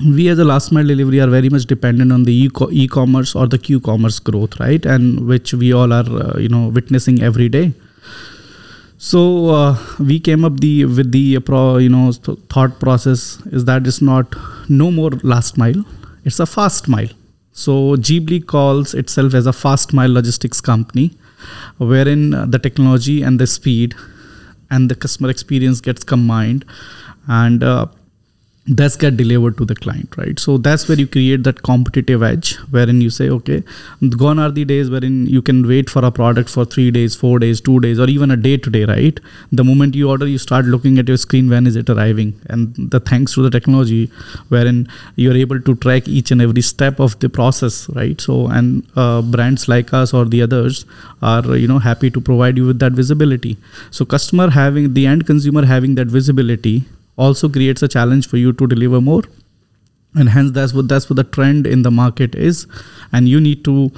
we 0.00 0.28
as 0.28 0.38
a 0.38 0.44
last 0.44 0.72
mile 0.72 0.84
delivery 0.84 1.20
are 1.20 1.28
very 1.28 1.48
much 1.48 1.66
dependent 1.66 2.12
on 2.12 2.24
the 2.24 2.50
e-commerce 2.70 3.34
or 3.34 3.46
the 3.46 3.58
q-commerce 3.58 4.18
growth 4.18 4.58
right? 4.58 4.84
And 4.84 5.26
which 5.26 5.54
we 5.54 5.72
all 5.72 5.92
are 5.92 6.04
uh, 6.08 6.38
you 6.38 6.48
know 6.48 6.68
witnessing 6.68 7.22
every 7.22 7.48
day. 7.48 7.72
So 8.98 9.50
uh, 9.50 9.76
we 9.98 10.18
came 10.18 10.44
up 10.44 10.60
the 10.60 10.86
with 10.86 11.12
the 11.12 11.36
uh, 11.36 11.40
pro, 11.40 11.76
you 11.78 11.88
know 11.88 12.12
th- 12.12 12.38
thought 12.48 12.80
process 12.80 13.40
is 13.46 13.64
that 13.66 13.86
it's 13.86 14.00
not 14.00 14.34
no 14.68 14.90
more 14.90 15.10
last 15.22 15.58
mile 15.58 15.84
it's 16.24 16.40
a 16.40 16.46
fast 16.46 16.88
mile 16.88 17.08
so 17.54 17.94
Jeebly 17.94 18.44
calls 18.44 18.94
itself 18.94 19.32
as 19.32 19.46
a 19.46 19.52
fast 19.52 19.92
mile 19.92 20.12
logistics 20.12 20.60
company 20.60 21.16
wherein 21.78 22.30
the 22.50 22.58
technology 22.58 23.22
and 23.22 23.40
the 23.40 23.46
speed 23.46 23.94
and 24.70 24.90
the 24.90 24.96
customer 24.96 25.30
experience 25.30 25.80
gets 25.80 26.02
combined. 26.02 26.64
And 27.28 27.62
uh, 27.62 27.86
that's 28.66 28.96
get 28.96 29.16
delivered 29.18 29.58
to 29.58 29.64
the 29.66 29.74
client 29.74 30.16
right? 30.16 30.38
So 30.38 30.56
that's 30.56 30.88
where 30.88 30.98
you 30.98 31.06
create 31.06 31.44
that 31.44 31.62
competitive 31.62 32.22
edge 32.22 32.54
wherein 32.70 33.00
you 33.02 33.10
say 33.10 33.28
okay 33.28 33.62
gone 34.16 34.38
are 34.38 34.50
the 34.50 34.64
days 34.64 34.88
wherein 34.88 35.26
you 35.26 35.42
can 35.42 35.68
wait 35.68 35.90
for 35.90 36.02
a 36.02 36.10
product 36.10 36.48
for 36.48 36.64
three 36.64 36.90
days 36.90 37.14
four 37.14 37.38
days 37.38 37.60
two 37.60 37.78
days 37.80 37.98
or 37.98 38.08
even 38.08 38.30
a 38.30 38.36
day 38.36 38.56
today 38.56 38.84
right? 38.86 39.20
The 39.52 39.64
moment 39.64 39.94
you 39.94 40.08
order 40.08 40.26
you 40.26 40.38
start 40.38 40.64
looking 40.64 40.98
at 40.98 41.08
your 41.08 41.18
screen 41.18 41.50
when 41.50 41.66
is 41.66 41.76
it 41.76 41.90
arriving? 41.90 42.40
And 42.46 42.74
the 42.90 43.00
thanks 43.00 43.34
to 43.34 43.42
the 43.42 43.50
technology 43.50 44.10
wherein 44.48 44.88
you're 45.16 45.36
able 45.36 45.60
to 45.60 45.74
track 45.76 46.08
each 46.08 46.30
and 46.30 46.40
every 46.40 46.62
step 46.62 47.00
of 47.00 47.18
the 47.18 47.28
process 47.28 47.88
right? 47.90 48.18
So 48.18 48.46
and 48.46 48.86
uh, 48.96 49.20
brands 49.20 49.68
like 49.68 49.92
us 49.92 50.14
or 50.14 50.24
the 50.24 50.40
others 50.40 50.86
are 51.20 51.54
you 51.54 51.68
know 51.68 51.80
happy 51.80 52.10
to 52.10 52.20
provide 52.20 52.56
you 52.56 52.64
with 52.64 52.78
that 52.78 52.92
visibility. 52.92 53.58
So 53.90 54.06
customer 54.06 54.48
having 54.48 54.94
the 54.94 55.06
end 55.06 55.26
consumer 55.26 55.66
having 55.66 55.96
that 55.96 56.06
visibility 56.06 56.84
also 57.16 57.48
creates 57.48 57.82
a 57.82 57.88
challenge 57.88 58.28
for 58.28 58.36
you 58.36 58.52
to 58.52 58.66
deliver 58.66 59.00
more. 59.00 59.22
And 60.14 60.28
hence 60.28 60.52
that's 60.52 60.72
what 60.72 60.88
that's 60.88 61.10
what 61.10 61.16
the 61.16 61.24
trend 61.24 61.66
in 61.66 61.82
the 61.82 61.90
market 61.90 62.34
is. 62.34 62.66
And 63.12 63.28
you 63.28 63.40
need 63.40 63.64
to 63.64 63.90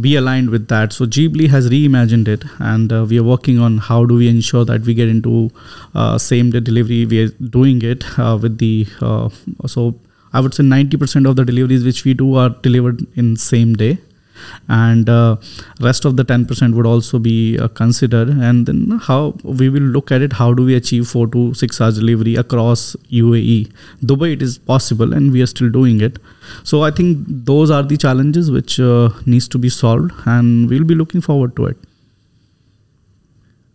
be 0.00 0.14
aligned 0.14 0.50
with 0.50 0.68
that. 0.68 0.92
So 0.92 1.06
Jeebly 1.06 1.48
has 1.48 1.70
reimagined 1.70 2.28
it. 2.28 2.44
And 2.58 2.92
uh, 2.92 3.04
we 3.08 3.18
are 3.18 3.24
working 3.24 3.58
on 3.58 3.78
how 3.78 4.04
do 4.04 4.14
we 4.14 4.28
ensure 4.28 4.64
that 4.64 4.82
we 4.82 4.94
get 4.94 5.08
into 5.08 5.50
uh, 5.94 6.18
same 6.18 6.50
day 6.50 6.60
delivery. 6.60 7.04
We 7.06 7.24
are 7.24 7.28
doing 7.28 7.82
it 7.82 8.04
uh, 8.18 8.38
with 8.40 8.58
the 8.58 8.86
uh, 9.00 9.28
so 9.66 9.94
i 10.32 10.40
would 10.40 10.54
say 10.54 10.64
90% 10.64 11.28
of 11.28 11.36
the 11.36 11.44
deliveries 11.44 11.84
which 11.84 12.04
we 12.04 12.12
do 12.22 12.34
are 12.34 12.50
delivered 12.66 13.06
in 13.22 13.36
same 13.36 13.74
day 13.74 13.98
and 14.68 15.08
uh, 15.08 15.36
rest 15.80 16.04
of 16.04 16.16
the 16.16 16.24
10% 16.24 16.74
would 16.74 16.86
also 16.86 17.18
be 17.18 17.58
uh, 17.58 17.68
considered. 17.68 18.28
And 18.28 18.66
then 18.66 19.00
how 19.02 19.34
we 19.42 19.68
will 19.68 19.88
look 19.96 20.12
at 20.12 20.22
it 20.22 20.32
how 20.32 20.52
do 20.52 20.64
we 20.64 20.74
achieve 20.74 21.08
4 21.08 21.28
to 21.28 21.54
6 21.54 21.80
hours 21.80 21.98
delivery 21.98 22.36
across 22.36 22.96
uae 23.10 23.70
dubai 24.04 24.32
it 24.32 24.42
is 24.42 24.58
possible 24.58 25.12
and 25.12 25.32
we 25.32 25.42
are 25.42 25.46
still 25.46 25.70
doing 25.70 26.00
it. 26.00 26.18
So 26.62 26.82
i 26.82 26.90
think 26.90 27.26
those 27.50 27.70
are 27.70 27.82
the 27.82 27.96
challenges 27.96 28.50
which 28.50 28.78
uh, 28.80 29.10
needs 29.24 29.48
to 29.48 29.58
be 29.58 29.68
solved 29.68 30.12
and 30.24 30.70
we'll 30.70 30.84
be 30.84 30.94
looking 30.94 31.20
forward 31.20 31.56
to 31.56 31.66
it. 31.66 31.76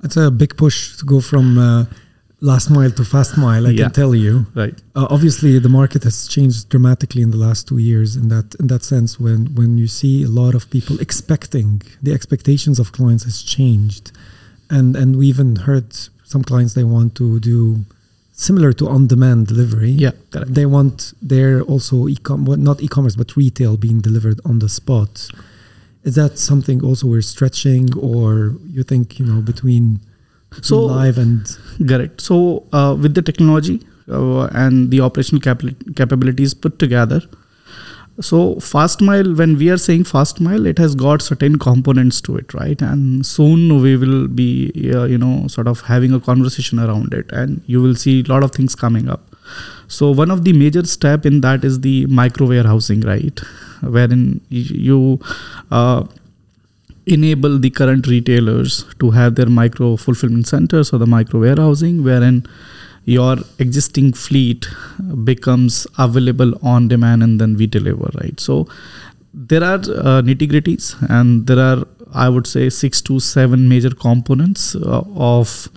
It's 0.04 0.18
a 0.18 0.32
big 0.32 0.58
push 0.58 0.98
to 0.98 1.06
go 1.06 1.22
from 1.22 1.58
uh, 1.58 1.86
last 2.42 2.70
mile 2.70 2.92
to 2.92 3.04
fast 3.06 3.38
mile. 3.38 3.64
I 3.68 3.72
Yeah. 3.72 3.84
can 3.84 3.92
tell 4.02 4.14
you. 4.26 4.34
right 4.56 4.78
Uh, 4.96 5.08
obviously, 5.16 5.52
the 5.60 5.70
market 5.82 6.02
has 6.04 6.18
changed 6.36 6.60
dramatically 6.74 7.22
in 7.22 7.32
the 7.36 7.42
last 7.48 7.62
two 7.70 7.78
years. 7.90 8.10
In 8.22 8.28
that 8.30 8.48
in 8.62 8.68
that 8.74 8.84
sense, 8.84 9.10
when 9.26 9.40
when 9.60 9.72
you 9.82 9.88
see 9.88 10.16
a 10.24 10.32
lot 10.42 10.54
of 10.60 10.64
people 10.76 10.96
expecting, 11.08 11.70
the 12.06 12.12
expectations 12.18 12.78
of 12.80 12.86
clients 12.92 13.24
has 13.30 13.38
changed, 13.56 14.06
and 14.78 14.96
and 15.02 15.10
we 15.20 15.26
even 15.34 15.50
heard 15.68 15.88
some 16.34 16.44
clients 16.44 16.74
they 16.74 16.88
want 16.98 17.14
to 17.22 17.40
do 17.40 17.86
similar 18.34 18.72
to 18.74 18.88
on-demand 18.96 19.42
delivery. 19.54 19.92
yeah 20.06 20.14
correct 20.32 20.54
They 20.60 20.66
want 20.78 21.14
their 21.34 21.54
also 21.74 21.96
e-com, 22.08 22.40
well, 22.48 22.58
not 22.70 22.78
e-commerce, 22.82 23.16
but 23.22 23.30
retail 23.44 23.74
being 23.78 24.00
delivered 24.02 24.40
on 24.50 24.56
the 24.64 24.70
spot. 24.80 25.12
Is 26.04 26.14
that 26.16 26.40
something 26.40 26.78
also 26.88 27.04
we're 27.14 27.22
stretching, 27.36 27.86
or 28.12 28.56
you 28.76 28.84
think 28.92 29.06
you 29.20 29.26
know 29.30 29.40
between, 29.52 29.86
between 29.86 30.11
So- 30.62 30.86
live 30.86 31.18
and 31.18 31.58
Correct. 31.88 32.22
So, 32.22 32.64
uh, 32.74 32.96
with 33.00 33.16
the 33.16 33.22
technology 33.22 33.82
uh, 34.10 34.44
and 34.48 34.92
the 34.92 35.02
operational 35.02 35.42
capabili- 35.42 35.96
capabilities 35.96 36.54
put 36.54 36.78
together, 36.78 37.22
so 38.20 38.60
fast 38.60 39.02
mile, 39.02 39.34
when 39.34 39.58
we 39.58 39.70
are 39.70 39.78
saying 39.78 40.04
fast 40.04 40.40
mile, 40.42 40.66
it 40.68 40.78
has 40.78 40.94
got 40.96 41.22
certain 41.22 41.58
components 41.58 42.22
to 42.22 42.36
it, 42.38 42.54
right? 42.54 42.80
And 42.82 43.26
soon 43.26 43.82
we 43.82 43.96
will 43.96 44.28
be, 44.28 44.72
uh, 44.94 45.06
you 45.06 45.18
know, 45.18 45.48
sort 45.48 45.68
of 45.68 45.82
having 45.82 46.14
a 46.14 46.20
conversation 46.20 46.80
around 46.80 47.14
it, 47.14 47.32
and 47.32 47.62
you 47.66 47.82
will 47.82 47.96
see 47.96 48.20
a 48.20 48.24
lot 48.24 48.44
of 48.44 48.52
things 48.52 48.76
coming 48.76 49.10
up. 49.10 49.36
So 49.88 50.12
one 50.12 50.30
of 50.30 50.44
the 50.44 50.54
major 50.54 50.84
step 50.86 51.26
in 51.26 51.42
that 51.42 51.64
is 51.64 51.82
the 51.82 52.06
micro 52.08 52.48
warehousing, 52.48 53.02
right? 53.02 53.40
Wherein 53.82 54.42
you 54.50 55.20
uh, 55.72 56.04
enable 57.12 57.58
the 57.60 57.70
current 57.70 58.08
retailers 58.08 58.86
to 59.00 59.12
have 59.12 59.36
their 59.36 59.48
micro 59.48 59.96
fulfillment 59.96 60.48
centers 60.48 60.92
or 60.94 60.98
the 60.98 61.08
micro 61.08 61.40
warehousing 61.42 62.04
wherein 62.04 62.46
your 63.06 63.38
existing 63.60 64.14
fleet 64.14 64.68
becomes 65.24 65.88
available 65.98 66.54
on 66.62 66.88
demand 66.88 67.24
and 67.24 67.42
then 67.42 67.56
we 67.58 67.66
deliver 67.68 68.10
right? 68.22 68.40
So 68.40 68.68
there 69.34 69.64
are 69.64 69.76
uh, 69.76 70.22
nitty 70.22 70.50
gritties 70.52 70.96
and 71.10 71.48
there 71.48 71.60
are 71.60 71.86
i 72.14 72.28
would 72.28 72.46
say 72.46 72.70
six 72.70 73.02
to 73.02 73.20
seven 73.20 73.70
major 73.70 73.90
components 73.90 74.76
uh, 74.76 75.02
of 75.16 75.70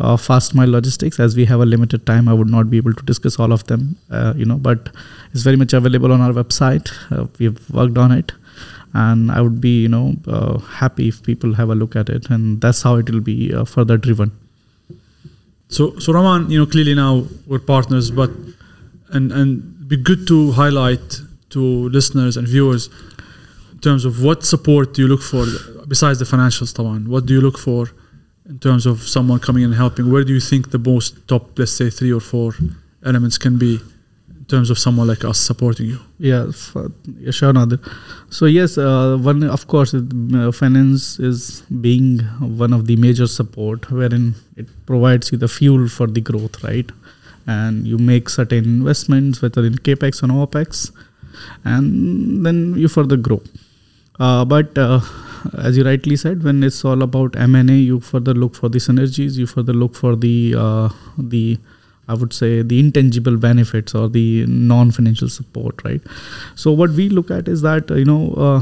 uh, 0.00 0.16
fast 0.16 0.54
mile 0.54 0.68
logistics. 0.68 1.20
As 1.20 1.36
we 1.36 1.44
have 1.46 1.60
a 1.60 1.66
limited 1.66 2.06
time 2.06 2.28
i 2.28 2.32
would 2.32 2.48
not 2.48 2.70
be 2.70 2.76
able 2.76 2.94
to 2.94 3.04
discuss 3.04 3.38
all 3.38 3.52
of 3.52 3.64
them 3.64 3.96
uh, 4.10 4.34
you 4.36 4.44
know 4.44 4.56
but 4.56 4.88
it's 5.32 5.42
very 5.42 5.56
much 5.56 5.72
available 5.72 6.12
on 6.12 6.20
our 6.20 6.32
website. 6.32 6.90
Uh, 7.10 7.26
we've 7.38 7.70
worked 7.70 7.98
on 7.98 8.12
it 8.12 8.32
and 8.94 9.32
i 9.32 9.40
would 9.40 9.60
be 9.60 9.82
you 9.82 9.88
know 9.88 10.14
uh, 10.28 10.58
happy 10.58 11.08
if 11.08 11.22
people 11.22 11.54
have 11.54 11.68
a 11.68 11.74
look 11.74 11.96
at 11.96 12.08
it 12.08 12.30
and 12.30 12.60
that's 12.60 12.82
how 12.82 12.96
it 12.96 13.10
will 13.10 13.20
be 13.20 13.52
uh, 13.52 13.64
further 13.64 13.96
driven. 13.96 14.32
So, 15.68 15.98
so 15.98 16.12
Raman, 16.12 16.50
you 16.50 16.58
know, 16.58 16.66
clearly 16.66 16.94
now 16.94 17.26
we're 17.46 17.58
partners, 17.58 18.10
but 18.10 18.30
and 19.10 19.32
and 19.32 19.88
be 19.88 19.96
good 19.96 20.26
to 20.28 20.52
highlight 20.52 21.20
to 21.50 21.88
listeners 21.88 22.36
and 22.36 22.46
viewers 22.46 22.88
in 23.72 23.78
terms 23.80 24.04
of 24.04 24.22
what 24.22 24.44
support 24.44 24.94
do 24.94 25.02
you 25.02 25.08
look 25.08 25.22
for 25.22 25.44
besides 25.88 26.18
the 26.18 26.24
financials, 26.24 26.72
Tawan? 26.74 27.08
What 27.08 27.26
do 27.26 27.34
you 27.34 27.40
look 27.40 27.58
for 27.58 27.90
in 28.48 28.58
terms 28.58 28.86
of 28.86 29.02
someone 29.02 29.38
coming 29.40 29.62
in 29.62 29.70
and 29.70 29.76
helping? 29.76 30.10
Where 30.10 30.24
do 30.24 30.32
you 30.32 30.40
think 30.40 30.70
the 30.70 30.78
most 30.78 31.26
top, 31.28 31.58
let's 31.58 31.72
say, 31.72 31.90
three 31.90 32.12
or 32.12 32.20
four 32.20 32.54
elements 33.04 33.38
can 33.38 33.58
be 33.58 33.80
in 34.44 34.44
terms 34.46 34.70
of 34.70 34.78
someone 34.78 35.06
like 35.06 35.24
us 35.24 35.38
supporting 35.38 35.86
you? 35.86 35.98
yeah, 36.18 36.50
sure 37.30 37.52
Nader. 37.52 37.78
so 38.30 38.46
yes 38.46 38.78
uh, 38.78 39.16
one 39.20 39.42
of 39.42 39.66
course 39.66 39.94
uh, 39.94 40.52
finance 40.52 41.18
is 41.18 41.62
being 41.80 42.20
one 42.40 42.72
of 42.72 42.86
the 42.86 42.96
major 42.96 43.26
support 43.26 43.90
wherein 43.90 44.34
it 44.56 44.66
provides 44.86 45.32
you 45.32 45.38
the 45.38 45.48
fuel 45.48 45.88
for 45.88 46.06
the 46.06 46.20
growth 46.20 46.62
right 46.62 46.90
and 47.46 47.86
you 47.86 47.98
make 47.98 48.28
certain 48.28 48.64
investments 48.64 49.42
whether 49.42 49.64
in 49.64 49.74
capex 49.74 50.22
or 50.22 50.46
opex 50.46 50.92
and 51.64 52.46
then 52.46 52.74
you 52.76 52.88
further 52.88 53.16
grow 53.16 53.42
uh, 54.20 54.44
but 54.44 54.78
uh, 54.78 55.00
as 55.58 55.76
you 55.76 55.84
rightly 55.84 56.16
said 56.16 56.42
when 56.42 56.62
it's 56.62 56.84
all 56.84 57.02
about 57.02 57.36
m&a 57.36 57.72
you 57.72 58.00
further 58.00 58.34
look 58.34 58.54
for 58.54 58.68
the 58.68 58.78
synergies 58.78 59.36
you 59.36 59.46
further 59.46 59.72
look 59.72 59.94
for 59.94 60.16
the 60.16 60.54
uh, 60.56 60.88
the 61.18 61.58
I 62.06 62.14
would 62.14 62.32
say 62.32 62.62
the 62.62 62.78
intangible 62.78 63.36
benefits 63.36 63.94
or 63.94 64.08
the 64.08 64.44
non-financial 64.46 65.28
support, 65.28 65.82
right? 65.84 66.02
So 66.54 66.70
what 66.70 66.90
we 66.90 67.08
look 67.08 67.30
at 67.30 67.48
is 67.48 67.62
that 67.62 67.88
you 67.90 68.04
know, 68.04 68.34
uh, 68.36 68.58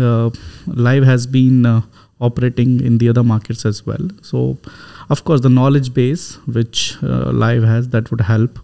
uh, 0.00 0.30
Lyve 0.68 1.04
has 1.04 1.26
been 1.26 1.66
uh, 1.66 1.82
operating 2.20 2.80
in 2.80 2.98
the 2.98 3.08
other 3.08 3.22
markets 3.22 3.64
as 3.64 3.84
well. 3.84 4.08
So, 4.22 4.58
of 5.10 5.24
course, 5.24 5.40
the 5.40 5.48
knowledge 5.48 5.92
base 5.94 6.36
which 6.46 6.96
uh, 7.02 7.32
Lyve 7.32 7.66
has 7.66 7.88
that 7.88 8.10
would 8.10 8.20
help. 8.20 8.58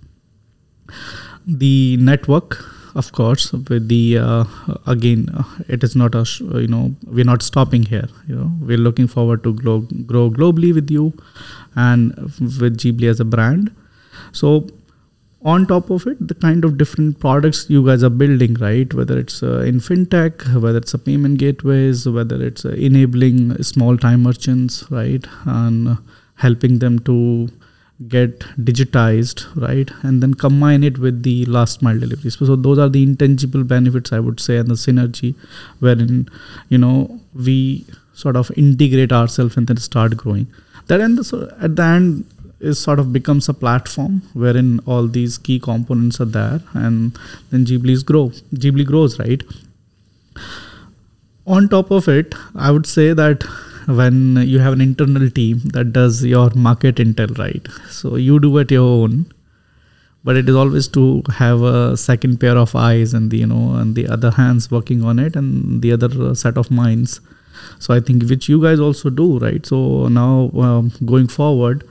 The 1.47 1.97
network, 1.97 2.65
of 2.95 3.13
course, 3.13 3.53
with 3.53 3.89
the 3.89 4.19
uh, 4.19 4.45
again, 4.87 5.29
it 5.69 5.83
is 5.83 5.97
not 5.97 6.15
a 6.15 6.25
sh- 6.25 6.41
you 6.41 6.67
know 6.67 6.95
we're 7.07 7.25
not 7.25 7.43
stopping 7.43 7.83
here. 7.83 8.09
You 8.27 8.37
know, 8.37 8.51
we're 8.61 8.79
looking 8.79 9.07
forward 9.07 9.43
to 9.45 9.55
grow, 9.55 9.81
grow 10.07 10.31
globally 10.31 10.75
with 10.75 10.91
you, 10.91 11.13
and 11.75 12.15
with 12.17 12.79
Jeebly 12.79 13.09
as 13.09 13.21
a 13.21 13.25
brand. 13.25 13.75
So 14.33 14.69
on 15.45 15.67
top 15.67 15.91
of 15.91 16.07
it, 16.07 16.27
the 16.27 16.35
kind 16.35 16.65
of 16.65 16.79
different 16.79 17.19
products 17.19 17.67
you 17.69 17.85
guys 17.85 18.03
are 18.03 18.11
building, 18.11 18.55
right? 18.55 18.93
Whether 18.95 19.19
it's 19.19 19.43
uh, 19.43 19.61
in 19.61 19.81
fintech, 19.81 20.61
whether 20.61 20.79
it's 20.79 20.95
a 20.95 20.99
payment 20.99 21.39
gateways, 21.39 22.09
whether 22.09 22.43
it's 22.43 22.65
uh, 22.65 22.71
enabling 22.71 23.63
small 23.63 23.97
time 23.97 24.23
merchants, 24.23 24.85
right, 24.91 25.25
and 25.45 25.99
helping 26.37 26.79
them 26.79 26.99
to 27.01 27.49
get 28.09 28.41
digitized, 28.59 29.47
right, 29.55 29.91
and 30.03 30.23
then 30.23 30.35
combine 30.35 30.83
it 30.83 30.99
with 30.99 31.23
the 31.23 31.45
last 31.47 31.83
mile 31.83 31.99
deliveries. 31.99 32.39
So 32.39 32.57
those 32.57 32.79
are 32.79 32.89
the 32.89 33.03
intangible 33.03 33.65
benefits, 33.65 34.13
I 34.13 34.19
would 34.19 34.41
say, 34.41 34.57
and 34.57 34.69
the 34.69 34.75
synergy, 34.75 35.35
wherein 35.79 36.29
you 36.69 36.79
know 36.79 37.21
we 37.35 37.87
sort 38.15 38.37
of 38.37 38.51
integrate 38.57 39.13
ourselves 39.13 39.57
and 39.57 39.67
then 39.67 39.77
start 39.77 40.17
growing. 40.17 40.47
That 40.89 40.99
the, 41.17 41.25
so 41.25 41.55
at 41.61 41.77
the 41.77 41.83
end 41.83 42.25
is 42.61 42.79
sort 42.79 42.99
of 42.99 43.13
becomes 43.13 43.49
a 43.49 43.55
platform 43.55 44.23
wherein 44.35 44.81
all 44.87 45.07
these 45.07 45.39
key 45.39 45.59
components 45.59 46.21
are 46.21 46.27
there 46.27 46.61
and 46.75 47.19
then 47.51 47.65
Jeebly's 47.65 48.03
grow. 48.03 48.31
Jeebly 48.55 48.87
grows, 48.87 49.19
right? 49.19 49.43
On 51.47 51.69
top 51.69 51.91
of 51.91 52.09
it, 52.09 52.35
I 52.55 52.71
would 52.71 52.87
say 52.87 53.13
that 53.13 53.45
when 53.87 54.37
you 54.37 54.59
have 54.59 54.73
an 54.73 54.81
internal 54.81 55.31
team 55.31 55.61
that 55.65 55.93
does 55.93 56.25
your 56.25 56.51
market 56.55 56.97
intel, 56.97 57.37
right? 57.39 57.67
So 57.91 58.17
you 58.17 58.39
do 58.41 58.57
it 58.59 58.71
your 58.71 58.83
own, 58.83 59.33
but 60.25 60.37
it 60.37 60.49
is 60.49 60.55
always 60.55 60.89
to 60.89 61.23
have 61.35 61.63
a 61.63 61.97
second 61.97 62.41
pair 62.41 62.57
of 62.57 62.75
eyes 62.77 63.13
and 63.15 63.31
the 63.31 63.39
you 63.39 63.47
know 63.47 63.75
and 63.75 63.95
the 63.95 64.07
other 64.09 64.31
hands 64.31 64.71
working 64.71 65.03
on 65.03 65.19
it 65.19 65.37
and 65.37 65.83
the 65.83 65.93
other 65.93 66.11
uh, 66.23 66.35
set 66.35 66.57
of 66.57 66.71
minds. 66.71 67.21
So 67.79 67.95
I 67.95 68.01
think 68.01 68.25
which 68.25 68.49
you 68.49 68.61
guys 68.63 68.81
also 68.81 69.11
do, 69.11 69.39
right? 69.39 69.65
So 69.65 70.09
now 70.09 70.51
um, 70.55 70.93
going 71.05 71.29
forward, 71.29 71.85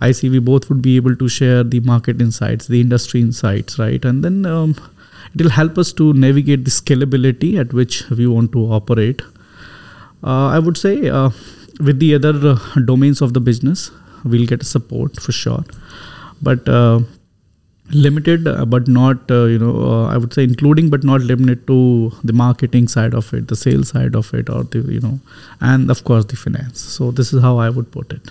I 0.00 0.12
see 0.12 0.28
we 0.28 0.38
both 0.38 0.68
would 0.68 0.82
be 0.82 0.96
able 0.96 1.16
to 1.16 1.28
share 1.28 1.62
the 1.64 1.80
market 1.80 2.20
insights, 2.20 2.66
the 2.66 2.80
industry 2.80 3.20
insights, 3.20 3.78
right? 3.78 4.04
And 4.04 4.24
then 4.24 4.46
um, 4.46 4.74
it 5.34 5.42
will 5.42 5.50
help 5.50 5.78
us 5.78 5.92
to 5.94 6.12
navigate 6.12 6.64
the 6.64 6.70
scalability 6.70 7.58
at 7.58 7.72
which 7.72 8.08
we 8.10 8.26
want 8.26 8.52
to 8.52 8.72
operate. 8.72 9.22
Uh, 10.22 10.48
I 10.48 10.58
would 10.58 10.76
say 10.76 11.08
uh, 11.08 11.30
with 11.80 11.98
the 11.98 12.14
other 12.14 12.34
uh, 12.50 12.58
domains 12.84 13.20
of 13.20 13.32
the 13.34 13.40
business, 13.40 13.90
we'll 14.24 14.46
get 14.46 14.64
support 14.64 15.20
for 15.20 15.32
sure. 15.32 15.64
But 16.40 16.68
uh, 16.68 17.00
limited, 17.90 18.46
uh, 18.46 18.64
but 18.64 18.86
not, 18.88 19.30
uh, 19.30 19.44
you 19.44 19.58
know, 19.58 19.74
uh, 19.92 20.06
I 20.06 20.16
would 20.16 20.32
say 20.32 20.44
including 20.44 20.90
but 20.90 21.02
not 21.04 21.20
limited 21.22 21.66
to 21.66 22.12
the 22.24 22.32
marketing 22.32 22.88
side 22.88 23.14
of 23.14 23.32
it, 23.34 23.48
the 23.48 23.56
sales 23.56 23.88
side 23.88 24.14
of 24.14 24.32
it, 24.34 24.48
or 24.48 24.62
the, 24.64 24.78
you 24.80 25.00
know, 25.00 25.18
and 25.60 25.90
of 25.90 26.04
course 26.04 26.24
the 26.26 26.36
finance. 26.36 26.80
So 26.80 27.10
this 27.10 27.32
is 27.32 27.42
how 27.42 27.58
I 27.58 27.68
would 27.70 27.90
put 27.90 28.12
it. 28.12 28.30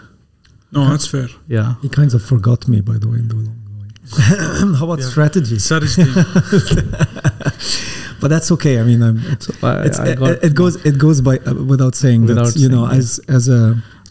No, 0.72 0.90
that's 0.90 1.08
fair. 1.08 1.28
Yeah. 1.50 1.76
He 1.82 1.90
kind 1.90 2.14
of 2.14 2.24
forgot 2.24 2.68
me, 2.70 2.80
by 2.80 2.98
the 2.98 3.08
way, 3.10 3.20
in 3.20 3.28
the 3.28 3.36
long 3.36 3.58
going. 3.78 4.74
How 4.76 4.86
about 4.86 5.00
Yeah. 5.00 5.10
strategy? 5.10 5.60
Strategy. 5.60 6.04
But 8.22 8.30
that's 8.30 8.52
okay. 8.56 8.80
I 8.80 8.84
mean, 8.84 9.02
I'm, 9.02 9.18
it's, 9.34 9.48
So 9.48 9.68
I, 9.68 9.72
I 9.72 10.12
it, 10.12 10.20
got, 10.20 10.44
it 10.48 10.54
goes 10.62 10.76
it 10.86 10.98
goes 11.06 11.20
by 11.22 11.36
uh, 11.40 11.54
without 11.72 11.96
saying 11.96 12.22
Without 12.28 12.54
that 12.54 12.60
you 12.64 12.70
know 12.70 12.86
saying, 12.88 13.00
as 13.00 13.20
as 13.38 13.44
a 13.50 13.62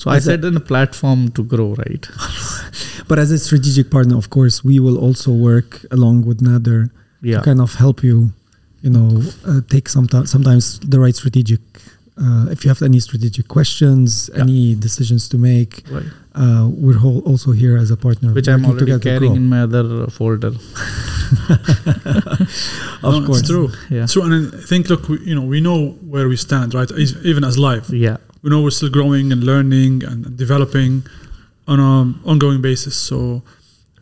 So 0.00 0.11
I 0.11 0.17
As 0.17 0.26
a- 0.26 0.31
said 0.31 0.45
in 0.45 0.57
a 0.57 0.64
platform 0.73 1.31
to 1.37 1.43
grow, 1.45 1.69
right? 1.85 2.05
but 3.09 3.19
as 3.19 3.31
a 3.31 3.38
strategic 3.38 3.87
partner, 3.90 4.17
of 4.17 4.29
course, 4.31 4.64
we 4.64 4.76
will 4.81 4.99
also 5.07 5.31
work 5.50 5.71
along 5.97 6.17
with 6.29 6.38
Nader 6.49 6.81
Yeah. 7.23 7.38
to 7.38 7.45
kind 7.49 7.61
of 7.61 7.71
help 7.85 7.99
you 8.02 8.17
you 8.83 8.88
know, 8.97 9.21
uh, 9.50 9.61
take 9.69 9.87
sometimes 9.97 10.31
sometimes 10.35 10.64
the 10.93 10.99
right 11.05 11.14
strategic. 11.23 11.61
Uh, 12.17 12.47
if 12.55 12.64
you 12.64 12.69
have 12.73 12.83
any 12.90 13.00
strategic 13.09 13.47
questions, 13.57 14.09
Yeah. 14.33 14.43
any 14.45 14.75
decisions 14.87 15.23
to 15.33 15.37
make, 15.38 15.73
Right. 15.97 16.09
uh, 16.43 16.64
we're 16.85 16.99
whole 17.05 17.21
also 17.31 17.52
here 17.52 17.76
as 17.83 17.90
a 17.90 17.97
partner. 18.07 18.33
Which 18.33 18.49
I'm 18.49 18.64
already 18.64 18.99
carrying 18.99 19.37
in 19.37 19.47
my 19.55 19.61
other 19.69 19.85
folder. 20.19 20.52
Of 23.02 23.14
No, 23.14 23.26
course, 23.26 23.40
it's 23.40 23.49
true. 23.49 23.68
Yeah. 23.90 24.06
True, 24.06 24.22
and 24.25 24.54
I 24.54 24.58
think 24.70 24.88
look, 24.88 25.08
we, 25.08 25.18
you 25.20 25.34
know, 25.34 25.42
we 25.42 25.60
know 25.60 25.90
where 26.12 26.28
we 26.28 26.37
stand, 26.37 26.75
right? 26.75 26.90
Even 27.25 27.44
as 27.44 27.56
live, 27.58 27.88
Yeah. 27.90 28.16
we 28.42 28.50
know 28.50 28.62
we're 28.62 28.70
still 28.70 28.90
growing 28.90 29.32
and 29.32 29.42
learning 29.44 30.04
and, 30.04 30.26
and 30.26 30.37
developing 30.37 31.04
on 31.66 31.78
an 31.80 32.20
ongoing 32.25 32.60
basis. 32.60 32.96
So 32.96 33.42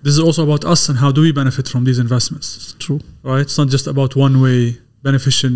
this 0.02 0.12
is 0.14 0.20
also 0.20 0.42
about 0.44 0.64
us 0.64 0.88
and 0.88 0.98
how 0.98 1.10
do 1.12 1.20
we 1.20 1.32
benefit 1.32 1.68
from 1.68 1.84
these 1.84 1.98
investments, 1.98 2.56
It's 2.56 2.72
true. 2.74 3.00
right? 3.22 3.40
It's 3.40 3.58
not 3.58 3.68
just 3.68 3.86
about 3.86 4.16
one 4.16 4.40
way 4.40 4.78
beneficial 5.02 5.50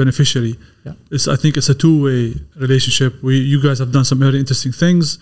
beneficiary. 0.00 0.54
Yeah. 0.84 0.94
It's 1.10 1.28
I 1.28 1.36
think 1.36 1.56
it's 1.56 1.68
a 1.68 1.74
two 1.74 2.02
way 2.06 2.34
relationship. 2.56 3.22
We 3.22 3.38
you 3.38 3.62
guys 3.62 3.78
have 3.78 3.92
done 3.92 4.04
some 4.04 4.18
very 4.18 4.38
interesting 4.38 4.72
things. 4.72 5.18